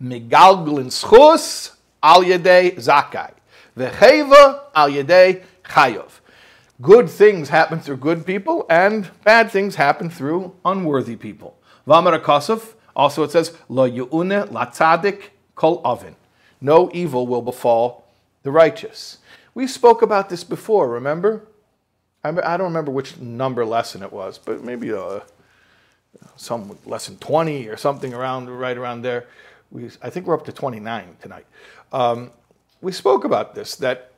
Migalglin 0.02 0.91
schus 0.91 1.71
al 2.04 2.23
yedei 2.23 2.76
zakai, 2.76 3.33
vecheva 3.77 4.63
al 4.75 4.89
yedei 4.89 5.43
chayov. 5.63 6.19
Good 6.81 7.09
things 7.09 7.49
happen 7.49 7.79
through 7.79 7.97
good 7.97 8.25
people, 8.25 8.65
and 8.69 9.09
bad 9.23 9.51
things 9.51 9.75
happen 9.75 10.09
through 10.09 10.55
unworthy 10.65 11.15
people. 11.15 11.57
Vamar 11.88 12.19
Kosov, 12.19 12.73
also 12.95 13.23
it 13.23 13.31
says, 13.31 13.55
Lo 13.69 13.89
yu'une 13.89 14.47
latzadik 14.49 15.29
kol 15.55 15.81
oven. 15.86 16.15
No 16.59 16.89
evil 16.93 17.27
will 17.27 17.41
befall 17.41 18.05
the 18.43 18.51
righteous. 18.51 19.19
We 19.53 19.67
spoke 19.67 20.01
about 20.01 20.29
this 20.29 20.43
before, 20.43 20.89
remember? 20.89 21.45
I, 22.23 22.31
don't 22.31 22.67
remember 22.67 22.91
which 22.91 23.17
number 23.17 23.65
lesson 23.65 24.01
it 24.01 24.12
was, 24.12 24.38
but 24.38 24.63
maybe 24.63 24.93
uh, 24.93 25.19
some 26.38 26.77
lesson 26.86 27.17
20 27.17 27.67
or 27.67 27.75
something 27.75 28.13
around 28.13 28.49
right 28.49 28.77
around 28.77 29.01
there. 29.01 29.27
We, 29.71 29.89
I 30.01 30.09
think 30.09 30.25
we're 30.25 30.36
up 30.36 30.45
to 30.45 30.53
29 30.53 31.17
tonight. 31.21 31.45
Um, 31.91 32.31
we 32.84 32.91
spoke 32.91 33.24
about 33.24 33.56
this 33.56 33.76
that 33.78 34.12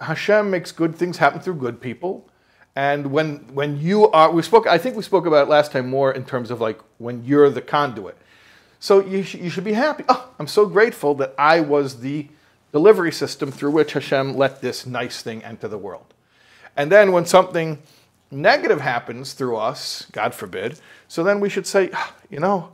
Hashem 0.00 0.50
makes 0.50 0.72
good 0.72 0.94
things 0.94 1.16
happen 1.16 1.40
through 1.40 1.54
good 1.54 1.80
people, 1.80 2.28
and 2.76 3.06
when 3.12 3.38
when 3.54 3.80
you 3.80 4.10
are, 4.10 4.30
we 4.30 4.42
spoke. 4.42 4.66
I 4.66 4.76
think 4.76 4.96
we 4.96 5.02
spoke 5.02 5.24
about 5.24 5.46
it 5.46 5.50
last 5.50 5.72
time 5.72 5.88
more 5.88 6.12
in 6.12 6.24
terms 6.24 6.50
of 6.50 6.60
like 6.60 6.80
when 6.98 7.24
you're 7.24 7.48
the 7.48 7.62
conduit. 7.62 8.18
So 8.80 9.04
you 9.04 9.22
sh- 9.22 9.36
you 9.36 9.50
should 9.50 9.64
be 9.64 9.72
happy. 9.72 10.04
Oh, 10.08 10.28
I'm 10.38 10.46
so 10.46 10.66
grateful 10.66 11.14
that 11.16 11.34
I 11.38 11.60
was 11.60 12.00
the 12.00 12.28
delivery 12.72 13.12
system 13.12 13.50
through 13.50 13.70
which 13.70 13.92
Hashem 13.92 14.36
let 14.36 14.60
this 14.60 14.84
nice 14.84 15.22
thing 15.22 15.42
enter 15.42 15.68
the 15.68 15.78
world. 15.78 16.14
And 16.76 16.92
then 16.92 17.12
when 17.12 17.24
something 17.24 17.78
negative 18.30 18.80
happens 18.80 19.32
through 19.32 19.56
us, 19.56 20.06
God 20.12 20.34
forbid, 20.34 20.78
so 21.08 21.24
then 21.24 21.40
we 21.40 21.48
should 21.48 21.66
say, 21.66 21.90
ah, 21.94 22.14
you 22.30 22.38
know, 22.38 22.72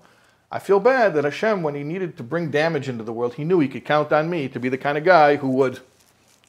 I 0.55 0.61
feel 0.61 0.79
bad 0.79 1.15
that 1.15 1.25
Hashem, 1.25 1.65
when 1.65 1.75
he 1.75 1.83
needed 1.83 2.17
to 2.17 2.23
bring 2.23 2.53
damage 2.53 2.89
into 2.89 3.03
the 3.03 3.13
world, 3.13 3.35
he 3.35 3.43
knew 3.43 3.59
he 3.59 3.67
could 3.67 3.85
count 3.85 4.13
on 4.13 4.31
me 4.31 4.49
to 4.51 4.61
be 4.61 4.69
the 4.69 4.79
kind 4.79 4.97
of 4.97 5.03
guy 5.03 5.35
who 5.35 5.49
would 5.49 5.81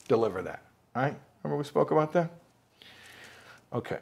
deliver 0.07 0.43
that. 0.43 0.61
Right? 0.95 1.15
Remember 1.41 1.57
we 1.57 1.63
spoke 1.63 1.89
about 1.89 2.13
that? 2.13 2.29
Okay. 3.73 3.97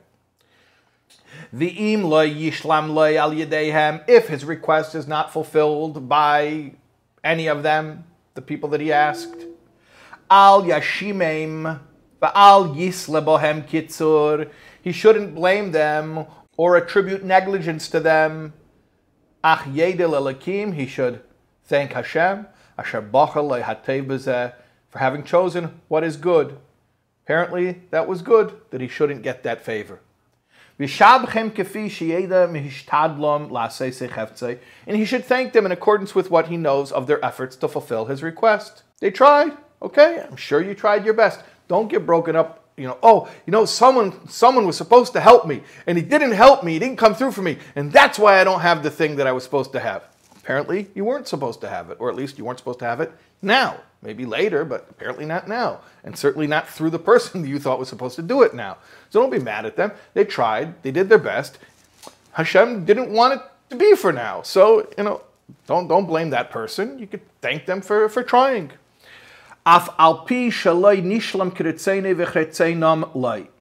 V'im 1.55 2.03
lo 2.03 2.27
yishlam 2.27 2.93
lo 2.93 3.05
al 3.05 3.31
yedehem, 3.31 4.03
if 4.09 4.27
his 4.27 4.43
request 4.43 4.93
is 4.93 5.07
not 5.07 5.31
fulfilled 5.31 6.09
by 6.09 6.73
any 7.23 7.47
of 7.47 7.63
them, 7.63 8.03
the 8.33 8.41
people 8.41 8.67
that 8.71 8.81
he 8.81 8.91
asked, 8.91 9.45
al 10.29 10.63
yashimem 10.63 11.79
Ba'al 12.23 12.73
yisle 12.73 13.23
bohem 13.23 13.67
kitzur. 13.67 14.49
He 14.81 14.93
shouldn't 14.93 15.35
blame 15.35 15.71
them 15.71 16.25
or 16.55 16.77
attribute 16.77 17.23
negligence 17.23 17.89
to 17.89 17.99
them. 17.99 18.53
Ach 19.43 19.65
yedel. 19.65 20.73
He 20.73 20.87
should 20.87 21.21
thank 21.63 21.93
Hashem. 21.93 22.47
Asher 22.77 23.01
bachal 23.01 23.63
lehatev 23.63 24.53
for 24.89 24.99
having 24.99 25.23
chosen 25.23 25.81
what 25.87 26.03
is 26.03 26.17
good. 26.17 26.57
Apparently, 27.25 27.81
that 27.91 28.07
was 28.07 28.21
good 28.21 28.59
that 28.71 28.81
he 28.81 28.87
shouldn't 28.87 29.23
get 29.23 29.43
that 29.43 29.63
favor. 29.63 29.99
And 30.79 30.89
he 30.89 30.95
should 35.05 35.25
thank 35.25 35.53
them 35.53 35.65
in 35.65 35.71
accordance 35.71 36.15
with 36.15 36.31
what 36.31 36.47
he 36.47 36.57
knows 36.57 36.91
of 36.91 37.07
their 37.07 37.23
efforts 37.23 37.55
to 37.57 37.67
fulfill 37.67 38.05
his 38.05 38.23
request. 38.23 38.83
They 38.99 39.11
tried. 39.11 39.55
Okay, 39.81 40.25
I'm 40.27 40.35
sure 40.35 40.61
you 40.61 40.73
tried 40.73 41.05
your 41.05 41.13
best. 41.13 41.41
Don't 41.67 41.89
get 41.89 42.05
broken 42.05 42.35
up. 42.35 42.62
You 42.77 42.87
know, 42.87 42.97
oh, 43.03 43.29
you 43.45 43.51
know, 43.51 43.65
someone 43.65 44.27
someone 44.27 44.65
was 44.65 44.77
supposed 44.77 45.13
to 45.13 45.19
help 45.19 45.45
me, 45.45 45.61
and 45.85 45.97
he 45.97 46.03
didn't 46.03 46.31
help 46.31 46.63
me. 46.63 46.73
He 46.73 46.79
didn't 46.79 46.97
come 46.97 47.13
through 47.13 47.31
for 47.31 47.41
me, 47.41 47.57
and 47.75 47.91
that's 47.91 48.17
why 48.17 48.39
I 48.39 48.43
don't 48.43 48.61
have 48.61 48.81
the 48.83 48.89
thing 48.89 49.17
that 49.17 49.27
I 49.27 49.31
was 49.31 49.43
supposed 49.43 49.71
to 49.73 49.79
have. 49.79 50.03
Apparently, 50.37 50.87
you 50.93 51.05
weren't 51.05 51.27
supposed 51.27 51.61
to 51.61 51.69
have 51.69 51.89
it, 51.89 51.97
or 51.99 52.09
at 52.09 52.15
least 52.15 52.37
you 52.37 52.45
weren't 52.45 52.59
supposed 52.59 52.79
to 52.79 52.85
have 52.85 52.99
it 52.99 53.11
now. 53.41 53.77
Maybe 54.01 54.25
later, 54.25 54.65
but 54.65 54.87
apparently 54.89 55.25
not 55.25 55.47
now. 55.47 55.79
And 56.03 56.17
certainly 56.17 56.47
not 56.47 56.67
through 56.67 56.89
the 56.89 56.99
person 57.11 57.47
you 57.47 57.59
thought 57.59 57.79
was 57.79 57.87
supposed 57.87 58.17
to 58.17 58.21
do 58.21 58.41
it 58.41 58.53
now. 58.53 58.77
So 59.09 59.21
don't 59.21 59.29
be 59.29 59.39
mad 59.39 59.65
at 59.65 59.77
them. 59.77 59.91
They 60.13 60.25
tried, 60.25 60.81
they 60.83 60.91
did 60.91 61.07
their 61.07 61.17
best. 61.17 61.57
Hashem 62.33 62.83
didn't 62.83 63.11
want 63.11 63.35
it 63.35 63.41
to 63.69 63.77
be 63.77 63.95
for 63.95 64.11
now. 64.11 64.41
So, 64.41 64.89
you 64.97 65.03
know, 65.05 65.21
don't, 65.67 65.87
don't 65.87 66.05
blame 66.05 66.31
that 66.31 66.51
person. 66.51 66.99
You 66.99 67.07
could 67.07 67.21
thank 67.41 67.65
them 67.65 67.81
for, 67.81 68.09
for 68.09 68.23
trying. 68.23 68.71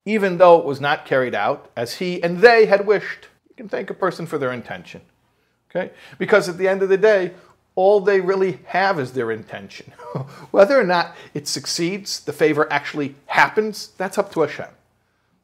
Even 0.05 0.39
though 0.39 0.59
it 0.59 0.65
was 0.65 0.81
not 0.81 1.07
carried 1.07 1.35
out 1.35 1.71
as 1.77 1.95
he 1.95 2.23
and 2.23 2.39
they 2.39 2.67
had 2.67 2.87
wished. 2.87 3.29
You 3.49 3.55
can 3.55 3.69
thank 3.69 3.89
a 3.91 3.95
person 3.95 4.27
for 4.27 4.39
their 4.39 4.53
intention. 4.53 5.03
Okay? 5.71 5.93
Because 6.19 6.49
at 6.49 6.59
the 6.59 6.67
end 6.67 6.83
of 6.83 6.89
the 6.89 6.97
day, 6.97 7.33
all 7.75 8.01
they 8.01 8.21
really 8.21 8.59
have 8.67 8.99
is 8.99 9.13
their 9.13 9.31
intention. 9.31 9.93
Whether 10.51 10.79
or 10.79 10.85
not 10.85 11.15
it 11.35 11.49
succeeds, 11.49 12.21
the 12.21 12.33
favor 12.33 12.71
actually 12.71 13.15
happens, 13.27 13.93
that's 13.97 14.19
up 14.19 14.33
to 14.33 14.41
Hashem. 14.41 14.67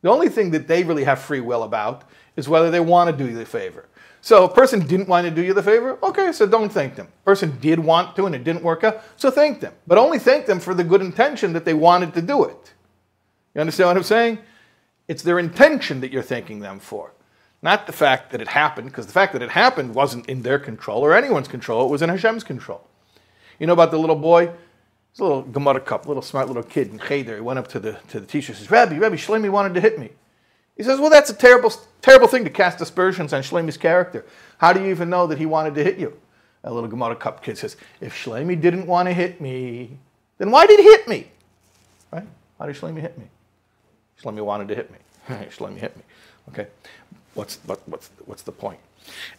The 0.02 0.10
only 0.10 0.28
thing 0.28 0.50
that 0.50 0.68
they 0.68 0.84
really 0.84 1.04
have 1.04 1.20
free 1.20 1.40
will 1.40 1.62
about 1.62 2.02
is 2.36 2.48
whether 2.48 2.70
they 2.70 2.80
want 2.80 3.10
to 3.10 3.24
do 3.24 3.34
the 3.34 3.44
favor. 3.44 3.86
So 4.20 4.44
a 4.44 4.52
person 4.52 4.86
didn't 4.86 5.08
want 5.08 5.26
to 5.26 5.30
do 5.30 5.42
you 5.42 5.54
the 5.54 5.62
favor, 5.62 5.98
okay, 6.02 6.32
so 6.32 6.46
don't 6.46 6.70
thank 6.70 6.96
them. 6.96 7.08
Person 7.24 7.56
did 7.60 7.78
want 7.78 8.16
to 8.16 8.26
and 8.26 8.34
it 8.34 8.44
didn't 8.44 8.62
work 8.62 8.84
out, 8.84 9.02
so 9.16 9.30
thank 9.30 9.60
them. 9.60 9.72
But 9.86 9.98
only 9.98 10.18
thank 10.18 10.46
them 10.46 10.60
for 10.60 10.74
the 10.74 10.84
good 10.84 11.00
intention 11.00 11.52
that 11.52 11.64
they 11.64 11.74
wanted 11.74 12.14
to 12.14 12.22
do 12.22 12.44
it. 12.44 12.72
You 13.54 13.60
understand 13.60 13.88
what 13.88 13.96
I'm 13.96 14.02
saying? 14.02 14.38
It's 15.06 15.22
their 15.22 15.38
intention 15.38 16.00
that 16.00 16.12
you're 16.12 16.22
thanking 16.22 16.60
them 16.60 16.80
for. 16.80 17.12
Not 17.62 17.86
the 17.86 17.92
fact 17.92 18.30
that 18.30 18.40
it 18.40 18.48
happened, 18.48 18.88
because 18.88 19.06
the 19.06 19.12
fact 19.12 19.32
that 19.32 19.42
it 19.42 19.50
happened 19.50 19.94
wasn't 19.94 20.28
in 20.28 20.42
their 20.42 20.58
control 20.58 21.04
or 21.04 21.14
anyone's 21.14 21.48
control, 21.48 21.86
it 21.86 21.90
was 21.90 22.02
in 22.02 22.10
Hashem's 22.10 22.44
control. 22.44 22.86
You 23.58 23.66
know 23.66 23.72
about 23.72 23.90
the 23.90 23.98
little 23.98 24.16
boy? 24.16 24.52
He's 25.12 25.20
a 25.20 25.24
little 25.24 25.42
Gemara 25.42 25.80
kop, 25.80 26.06
little 26.06 26.22
smart 26.22 26.46
little 26.46 26.62
kid 26.62 26.88
in 26.88 26.98
Cheder. 26.98 27.36
He 27.36 27.40
went 27.40 27.58
up 27.58 27.66
to 27.68 27.80
the, 27.80 27.98
to 28.08 28.20
the 28.20 28.26
teacher 28.26 28.52
and 28.52 28.58
says, 28.58 28.70
Rabbi, 28.70 28.98
Rabbi, 28.98 29.16
Shlomi 29.16 29.50
wanted 29.50 29.74
to 29.74 29.80
hit 29.80 29.98
me. 29.98 30.10
He 30.78 30.82
says, 30.82 30.98
Well, 30.98 31.10
that's 31.10 31.28
a 31.28 31.34
terrible, 31.34 31.70
terrible 32.00 32.26
thing 32.26 32.44
to 32.44 32.50
cast 32.50 32.80
aspersions 32.80 33.34
on 33.34 33.42
Shlomi's 33.42 33.76
character. 33.76 34.24
How 34.56 34.72
do 34.72 34.80
you 34.80 34.88
even 34.88 35.10
know 35.10 35.26
that 35.26 35.36
he 35.36 35.44
wanted 35.44 35.74
to 35.74 35.84
hit 35.84 35.98
you? 35.98 36.18
That 36.62 36.72
little 36.72 36.88
Gemara 36.88 37.16
kop 37.16 37.42
kid 37.42 37.58
says, 37.58 37.76
If 38.00 38.14
Shlomi 38.14 38.58
didn't 38.58 38.86
want 38.86 39.08
to 39.08 39.12
hit 39.12 39.42
me, 39.42 39.98
then 40.38 40.50
why 40.50 40.66
did 40.66 40.80
he 40.80 40.86
hit 40.86 41.06
me? 41.06 41.26
Right? 42.10 42.26
Why 42.56 42.66
did 42.66 42.76
Shlomi 42.76 43.02
hit 43.02 43.18
me? 43.18 43.26
Shlomi 44.22 44.42
wanted 44.42 44.68
to 44.68 44.74
hit 44.74 44.90
me. 44.90 44.98
Shlomi 45.50 45.76
hit 45.76 45.94
me. 45.94 46.02
Okay 46.48 46.68
what's, 47.38 47.56
what, 47.64 47.80
what's, 47.88 48.10
what's 48.26 48.42
the 48.42 48.52
point? 48.52 48.80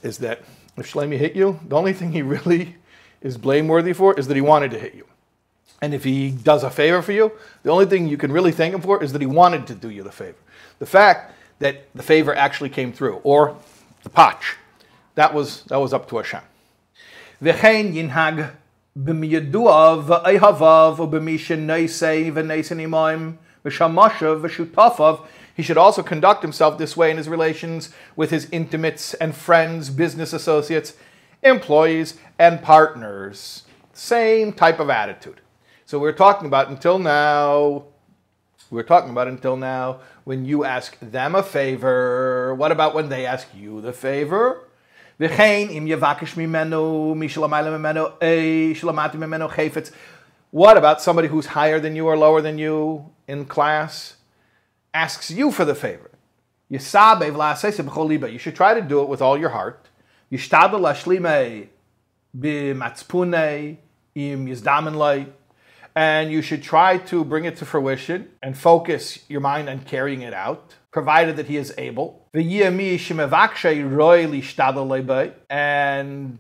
Is 0.01 0.17
that 0.19 0.41
if 0.77 0.91
Shlomi 0.91 1.17
hit 1.17 1.35
you, 1.35 1.59
the 1.67 1.75
only 1.75 1.93
thing 1.93 2.13
he 2.13 2.21
really 2.21 2.77
is 3.21 3.37
blameworthy 3.37 3.93
for 3.93 4.17
is 4.17 4.27
that 4.27 4.35
he 4.35 4.41
wanted 4.41 4.71
to 4.71 4.79
hit 4.79 4.95
you. 4.95 5.05
And 5.81 5.93
if 5.93 6.03
he 6.03 6.31
does 6.31 6.63
a 6.63 6.69
favor 6.69 7.01
for 7.01 7.11
you, 7.11 7.31
the 7.63 7.69
only 7.69 7.85
thing 7.85 8.07
you 8.07 8.17
can 8.17 8.31
really 8.31 8.51
thank 8.51 8.73
him 8.73 8.81
for 8.81 9.03
is 9.03 9.13
that 9.13 9.21
he 9.21 9.27
wanted 9.27 9.67
to 9.67 9.75
do 9.75 9.89
you 9.89 10.03
the 10.03 10.11
favor 10.11 10.37
The 10.78 10.86
fact 10.86 11.32
that 11.58 11.88
the 11.94 12.02
favor 12.02 12.34
actually 12.34 12.70
came 12.70 12.92
through, 12.92 13.20
or 13.22 13.56
the 14.02 14.10
patch, 14.10 14.56
that 15.14 15.32
was, 15.32 15.62
that 15.64 15.78
was 15.78 15.92
up 15.92 16.08
to 16.08 16.16
Hashem. 16.16 16.40
וכן 17.42 17.86
ינהג 17.92 18.44
במידוע 18.96 19.96
ואהביו 20.06 20.94
ובמי 20.98 21.38
שנעשה 21.38 22.14
ונעשה 22.34 22.74
עמהם 22.74 23.32
ושמשיו 23.64 24.38
ושותפיו 24.42 25.16
he 25.54 25.62
should 25.62 25.78
also 25.78 26.02
conduct 26.02 26.42
himself 26.42 26.78
this 26.78 26.96
way 26.96 27.10
in 27.10 27.16
his 27.16 27.28
relations 27.28 27.90
with 28.16 28.30
his 28.30 28.48
intimates 28.50 29.14
and 29.14 29.34
friends, 29.34 29.88
business 29.88 30.32
associates, 30.32 30.94
employees, 31.42 32.18
and 32.38 32.60
partners. 32.60 33.62
Same 33.92 34.52
type 34.52 34.80
of 34.80 34.90
attitude. 34.90 35.40
So 35.86 36.00
we're 36.00 36.12
talking 36.12 36.48
about 36.48 36.68
until 36.68 36.98
now, 36.98 37.84
we're 38.69 38.83
talking 38.83 39.09
about 39.09 39.27
until 39.27 39.57
now 39.57 39.99
when 40.23 40.45
you 40.45 40.63
ask 40.63 40.97
them 40.99 41.35
a 41.35 41.43
favor. 41.43 42.53
What 42.55 42.71
about 42.71 42.93
when 42.93 43.09
they 43.09 43.25
ask 43.25 43.47
you 43.55 43.81
the 43.81 43.93
favor? 43.93 44.61
What 50.51 50.77
about 50.77 51.01
somebody 51.01 51.27
who's 51.27 51.47
higher 51.47 51.79
than 51.79 51.95
you 51.95 52.07
or 52.07 52.17
lower 52.17 52.41
than 52.41 52.57
you 52.57 53.11
in 53.27 53.45
class? 53.45 54.15
asks 54.93 55.31
you 55.31 55.51
for 55.51 55.65
the 55.65 55.75
favor. 55.75 56.11
You 58.31 58.39
should 58.39 58.55
try 58.55 58.73
to 58.73 58.81
do 58.81 59.01
it 59.01 59.09
with 59.09 59.21
all 59.21 59.37
your 59.37 59.49
heart. 59.49 59.87
And 65.95 66.31
you 66.31 66.41
should 66.41 66.63
try 66.63 66.97
to 66.97 67.23
bring 67.23 67.45
it 67.45 67.57
to 67.57 67.65
fruition 67.65 68.29
and 68.41 68.57
focus 68.57 69.25
your 69.27 69.41
mind 69.41 69.67
on 69.69 69.79
carrying 69.81 70.21
it 70.21 70.33
out, 70.33 70.75
provided 70.91 71.35
that 71.37 71.47
he 71.47 71.57
is 71.57 71.73
able. 71.77 72.25
And 75.49 76.39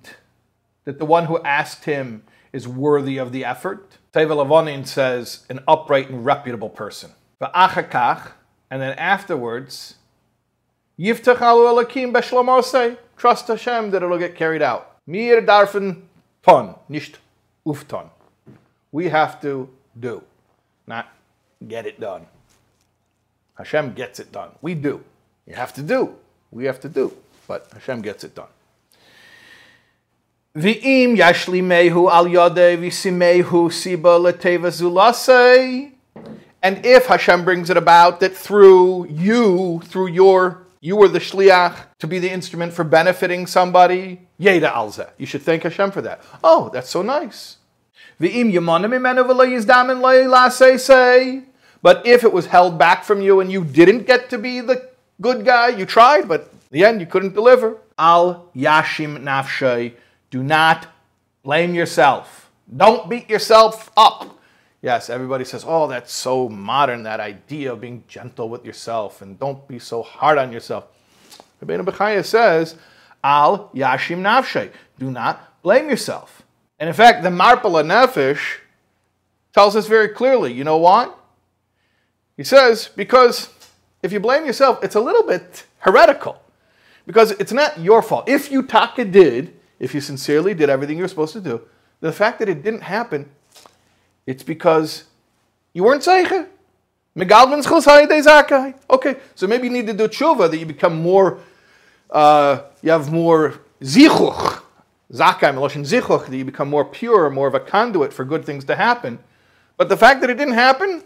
that 0.85 0.99
the 0.99 1.05
one 1.05 1.25
who 1.25 1.39
asked 1.43 1.85
him 1.85 2.23
is 2.53 2.67
worthy 2.67 3.17
of 3.17 3.31
the 3.31 3.45
effort. 3.45 3.97
Lavonin 4.13 4.87
says, 4.87 5.45
an 5.49 5.59
upright 5.67 6.09
and 6.09 6.25
reputable 6.25 6.69
person. 6.69 7.11
And 8.71 8.81
then 8.81 8.97
afterwards. 8.97 9.95
Trust 13.17 13.47
Hashem 13.47 13.91
that 13.91 14.01
it'll 14.03 14.17
get 14.17 14.35
carried 14.35 14.61
out. 14.61 14.97
Mir 15.05 15.41
darfen 15.41 16.03
ton, 16.43 16.75
nicht 16.87 17.17
ufton. 17.65 18.09
We 18.91 19.09
have 19.09 19.41
to 19.41 19.69
do, 19.99 20.23
not 20.87 21.07
get 21.67 21.85
it 21.85 21.99
done. 21.99 22.25
Hashem 23.57 23.93
gets 23.93 24.19
it 24.19 24.31
done. 24.31 24.49
We 24.61 24.73
do. 24.73 25.03
You 25.45 25.55
have 25.55 25.73
to 25.73 25.83
do. 25.83 26.15
We 26.51 26.65
have 26.65 26.79
to 26.81 26.89
do. 26.89 27.15
But 27.47 27.67
Hashem 27.73 28.01
gets 28.01 28.23
it 28.23 28.33
done. 28.33 28.47
V'im 30.55 31.17
yashli 31.17 31.61
mehu 31.61 32.09
al 32.09 32.25
yodei 32.25 32.77
v'simehu 32.77 33.69
siba 33.69 34.19
leteva 34.19 34.69
zulasei. 34.69 35.91
And 36.63 36.85
if 36.85 37.05
Hashem 37.05 37.45
brings 37.45 37.69
it 37.69 37.77
about 37.77 38.19
that 38.21 38.35
through 38.35 39.07
you, 39.07 39.81
through 39.85 40.07
your, 40.07 40.63
you 40.81 40.95
were 40.95 41.07
the 41.07 41.19
shliach 41.19 41.75
to 41.99 42.07
be 42.07 42.19
the 42.19 42.31
instrument 42.31 42.73
for 42.73 42.83
benefiting 42.83 43.45
somebody, 43.45 44.27
yeda 44.39 44.71
alza. 44.73 45.11
You 45.17 45.25
should 45.25 45.41
thank 45.41 45.63
Hashem 45.63 45.91
for 45.91 46.01
that. 46.01 46.21
Oh, 46.43 46.69
that's 46.73 46.89
so 46.89 47.01
nice. 47.01 47.57
But 48.19 48.31
if 52.05 52.23
it 52.23 52.33
was 52.33 52.45
held 52.47 52.77
back 52.77 53.03
from 53.05 53.21
you 53.21 53.39
and 53.39 53.51
you 53.51 53.63
didn't 53.63 54.05
get 54.05 54.29
to 54.31 54.37
be 54.37 54.59
the 54.59 54.89
good 55.21 55.45
guy, 55.45 55.69
you 55.69 55.85
tried, 55.85 56.27
but 56.27 56.41
in 56.41 56.49
the 56.71 56.83
end 56.83 56.99
you 56.99 57.07
couldn't 57.07 57.33
deliver. 57.33 57.77
Al 57.97 58.49
yashim 58.55 59.19
nafshay. 59.19 59.93
Do 60.31 60.43
not 60.43 60.87
blame 61.43 61.73
yourself. 61.73 62.51
Don't 62.75 63.09
beat 63.09 63.29
yourself 63.29 63.89
up. 63.95 64.35
Yes, 64.81 65.09
everybody 65.09 65.43
says, 65.43 65.65
oh, 65.67 65.87
that's 65.87 66.13
so 66.13 66.47
modern, 66.47 67.03
that 67.03 67.19
idea 67.19 67.73
of 67.73 67.81
being 67.81 68.03
gentle 68.07 68.47
with 68.47 68.63
yourself 68.65 69.21
and 69.21 69.37
don't 69.39 69.67
be 69.67 69.79
so 69.79 70.03
hard 70.03 70.37
on 70.37 70.53
yourself. 70.53 70.85
Rabbeinu 71.63 71.83
Bechaya 71.83 72.23
says, 72.23 72.75
al 73.23 73.69
yashim 73.73 74.21
nafshay, 74.21 74.71
do 74.97 75.11
not 75.11 75.61
blame 75.61 75.89
yourself. 75.89 76.43
And 76.79 76.87
in 76.87 76.95
fact, 76.95 77.23
the 77.23 77.29
Marpe 77.29 77.63
Lanefesh 77.63 78.59
tells 79.53 79.75
us 79.75 79.87
very 79.87 80.09
clearly, 80.09 80.53
you 80.53 80.63
know 80.63 80.77
why? 80.77 81.11
He 82.37 82.43
says, 82.43 82.89
because 82.95 83.49
if 84.01 84.13
you 84.13 84.19
blame 84.19 84.45
yourself, 84.45 84.83
it's 84.83 84.95
a 84.95 85.01
little 85.01 85.23
bit 85.23 85.65
heretical. 85.79 86.41
Because 87.05 87.31
it's 87.31 87.51
not 87.51 87.79
your 87.79 88.01
fault. 88.01 88.29
If 88.29 88.51
you 88.51 88.63
taka 88.63 89.03
did, 89.03 89.53
if 89.79 89.93
you 89.93 90.01
sincerely 90.01 90.53
did 90.53 90.69
everything 90.69 90.97
you 90.97 91.03
were 91.03 91.09
supposed 91.09 91.33
to 91.33 91.41
do, 91.41 91.61
the 91.99 92.13
fact 92.13 92.39
that 92.39 92.47
it 92.47 92.63
didn't 92.63 92.83
happen 92.83 93.29
it's 94.29 94.43
because 94.43 95.05
you 95.73 95.83
weren't 95.83 96.03
zakai. 96.03 96.47
Okay, 98.91 99.15
so 99.33 99.47
maybe 99.47 99.65
you 99.65 99.73
need 99.73 99.87
to 99.87 99.93
do 99.93 100.07
tshuva 100.07 100.51
that 100.51 100.57
you 100.57 100.67
become 100.67 101.01
more, 101.01 101.39
uh, 102.11 102.61
you 102.83 102.91
have 102.91 103.11
more 103.11 103.59
zichuch, 103.81 104.58
zakai 105.11 105.53
meloshin 105.53 105.81
zichuch, 105.81 106.27
that 106.27 106.37
you 106.37 106.45
become 106.45 106.69
more 106.69 106.85
pure, 106.85 107.29
more 107.29 107.47
of 107.47 107.55
a 107.55 107.59
conduit 107.59 108.13
for 108.13 108.25
good 108.25 108.45
things 108.45 108.65
to 108.65 108.75
happen. 108.75 109.19
But 109.77 109.89
the 109.89 109.97
fact 109.97 110.21
that 110.21 110.29
it 110.29 110.35
didn't 110.35 110.55
happen, 110.55 111.03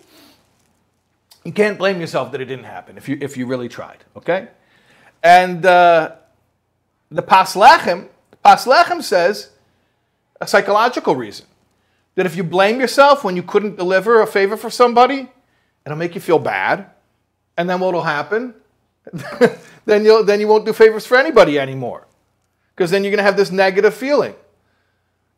you 1.44 1.52
can't 1.52 1.78
blame 1.78 2.00
yourself 2.00 2.32
that 2.32 2.42
it 2.42 2.46
didn't 2.46 2.66
happen 2.66 2.98
if 2.98 3.08
you 3.08 3.18
if 3.22 3.38
you 3.38 3.46
really 3.46 3.70
tried. 3.70 4.04
Okay, 4.16 4.48
and 5.22 5.66
uh, 5.66 6.16
the 7.10 7.22
pas 7.22 7.54
lechem, 7.56 8.08
pas 8.44 8.66
lechem 8.66 9.04
says 9.04 9.52
a 10.42 10.48
psychological 10.48 11.16
reason 11.16 11.46
that 12.16 12.26
if 12.26 12.36
you 12.36 12.44
blame 12.44 12.80
yourself 12.80 13.24
when 13.24 13.36
you 13.36 13.44
couldn't 13.44 13.76
deliver 13.76 14.22
a 14.22 14.28
favor 14.28 14.58
for 14.58 14.70
somebody, 14.70 15.30
it'll 15.86 15.98
make 15.98 16.16
you 16.16 16.22
feel 16.22 16.39
bad, 16.39 16.89
and 17.58 17.70
then 17.70 17.80
what'll 17.80 18.04
happen? 18.04 18.54
then 19.86 20.06
you'll 20.06 20.24
then 20.24 20.39
you 20.39 20.48
won't 20.48 20.66
do 20.66 20.74
favors 20.74 21.06
for 21.06 21.18
anybody 21.18 21.60
anymore, 21.60 22.08
because 22.75 22.91
then 22.91 23.03
you're 23.03 23.12
gonna 23.12 23.23
have 23.23 23.38
this 23.38 23.51
negative 23.51 23.93
feeling. 23.93 24.36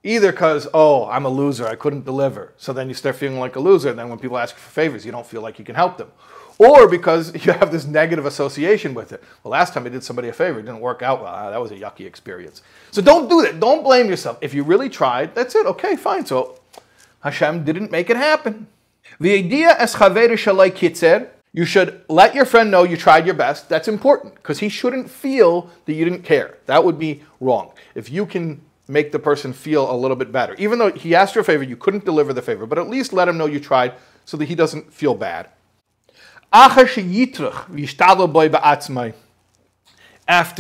Either 0.03 0.31
because, 0.31 0.67
oh, 0.71 1.07
I'm 1.07 1.25
a 1.25 1.29
loser, 1.29 1.65
I 1.65 1.75
couldn't 1.75 2.05
deliver. 2.05 2.53
So 2.57 2.73
then 2.73 2.87
you 2.87 2.93
start 2.93 3.15
feeling 3.15 3.39
like 3.39 3.55
a 3.55 3.59
loser, 3.59 3.89
and 3.89 3.97
then 3.97 4.07
when 4.07 4.19
people 4.19 4.37
ask 4.37 4.55
you 4.55 4.59
for 4.59 4.69
favors, 4.69 5.03
you 5.03 5.11
don't 5.11 5.25
feel 5.25 5.41
like 5.41 5.57
you 5.57 5.65
can 5.65 5.73
help 5.73 5.97
them. 5.97 6.11
Or 6.57 6.87
because 6.87 7.33
you 7.45 7.51
have 7.53 7.71
this 7.71 7.85
negative 7.85 8.25
association 8.25 8.93
with 8.93 9.11
it. 9.11 9.23
Well, 9.43 9.51
last 9.51 9.73
time 9.73 9.85
I 9.85 9.89
did 9.89 10.03
somebody 10.03 10.27
a 10.27 10.33
favor, 10.33 10.59
it 10.59 10.63
didn't 10.63 10.79
work 10.79 11.01
out 11.01 11.21
well. 11.21 11.33
Ah, 11.33 11.49
that 11.49 11.59
was 11.59 11.71
a 11.71 11.75
yucky 11.75 12.05
experience. 12.05 12.61
So 12.91 13.01
don't 13.01 13.27
do 13.27 13.41
that. 13.41 13.59
Don't 13.59 13.83
blame 13.83 14.07
yourself. 14.07 14.37
If 14.41 14.53
you 14.53 14.63
really 14.63 14.89
tried, 14.89 15.33
that's 15.33 15.55
it. 15.55 15.65
Okay, 15.65 15.95
fine. 15.95 16.25
So 16.25 16.59
Hashem 17.21 17.63
didn't 17.63 17.91
make 17.91 18.09
it 18.09 18.17
happen. 18.17 18.67
The 19.19 19.33
idea 19.33 19.75
as 19.77 19.95
Chaved 19.95 20.37
Shalai 20.37 20.71
kitzer, 20.71 21.29
you 21.55 21.63
should 21.63 22.03
let 22.09 22.35
your 22.35 22.43
friend 22.43 22.69
know 22.69 22.83
you 22.83 22.97
tried 22.97 23.25
your 23.25 23.33
best. 23.33 23.69
That's 23.69 23.87
important 23.87 24.35
because 24.35 24.59
he 24.59 24.67
shouldn't 24.67 25.09
feel 25.09 25.69
that 25.85 25.93
you 25.93 26.03
didn't 26.03 26.23
care. 26.23 26.57
That 26.65 26.83
would 26.83 26.99
be 26.99 27.23
wrong. 27.39 27.71
If 27.95 28.11
you 28.11 28.25
can 28.25 28.61
make 28.89 29.13
the 29.13 29.19
person 29.19 29.53
feel 29.53 29.89
a 29.89 29.95
little 29.95 30.17
bit 30.17 30.33
better. 30.33 30.53
Even 30.55 30.79
though 30.79 30.91
he 30.91 31.15
asked 31.15 31.33
you 31.33 31.39
a 31.39 31.45
favor, 31.45 31.63
you 31.63 31.77
couldn't 31.77 32.03
deliver 32.03 32.33
the 32.33 32.41
favor, 32.41 32.65
but 32.65 32.77
at 32.77 32.89
least 32.89 33.13
let 33.13 33.29
him 33.29 33.37
know 33.37 33.45
you 33.45 33.61
tried 33.61 33.93
so 34.25 34.35
that 34.35 34.45
he 34.45 34.55
doesn't 34.55 34.93
feel 34.93 35.15
bad. 35.15 35.47
After 36.51 36.83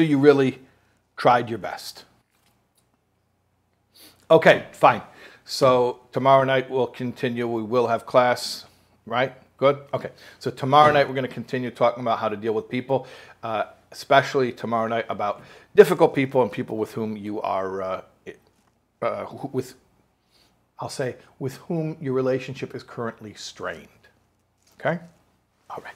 you 0.01 0.17
really 0.17 0.59
tried 1.17 1.49
your 1.49 1.59
best. 1.59 2.05
Okay, 4.31 4.65
fine. 4.71 5.01
So 5.43 5.99
tomorrow 6.13 6.45
night 6.45 6.69
we'll 6.69 6.87
continue. 6.87 7.47
We 7.47 7.63
will 7.63 7.87
have 7.87 8.05
class, 8.05 8.63
right? 9.05 9.35
Good? 9.57 9.79
Okay. 9.93 10.11
So 10.39 10.51
tomorrow 10.51 10.91
night 10.91 11.07
we're 11.07 11.15
going 11.15 11.27
to 11.27 11.33
continue 11.33 11.71
talking 11.71 12.01
about 12.01 12.19
how 12.19 12.29
to 12.29 12.35
deal 12.35 12.53
with 12.53 12.67
people, 12.69 13.07
uh, 13.41 13.65
especially 13.91 14.51
tomorrow 14.51 14.87
night 14.87 15.05
about 15.09 15.41
difficult 15.75 16.13
people 16.13 16.41
and 16.41 16.51
people 16.51 16.77
with 16.77 16.93
whom 16.93 17.15
you 17.15 17.41
are 17.41 17.81
uh, 17.81 18.01
uh, 19.01 19.25
with, 19.51 19.75
I'll 20.79 20.89
say, 20.89 21.15
with 21.39 21.57
whom 21.57 21.97
your 22.01 22.13
relationship 22.13 22.75
is 22.75 22.83
currently 22.83 23.33
strained. 23.33 23.87
Okay? 24.79 24.99
All 25.69 25.81
right. 25.83 25.93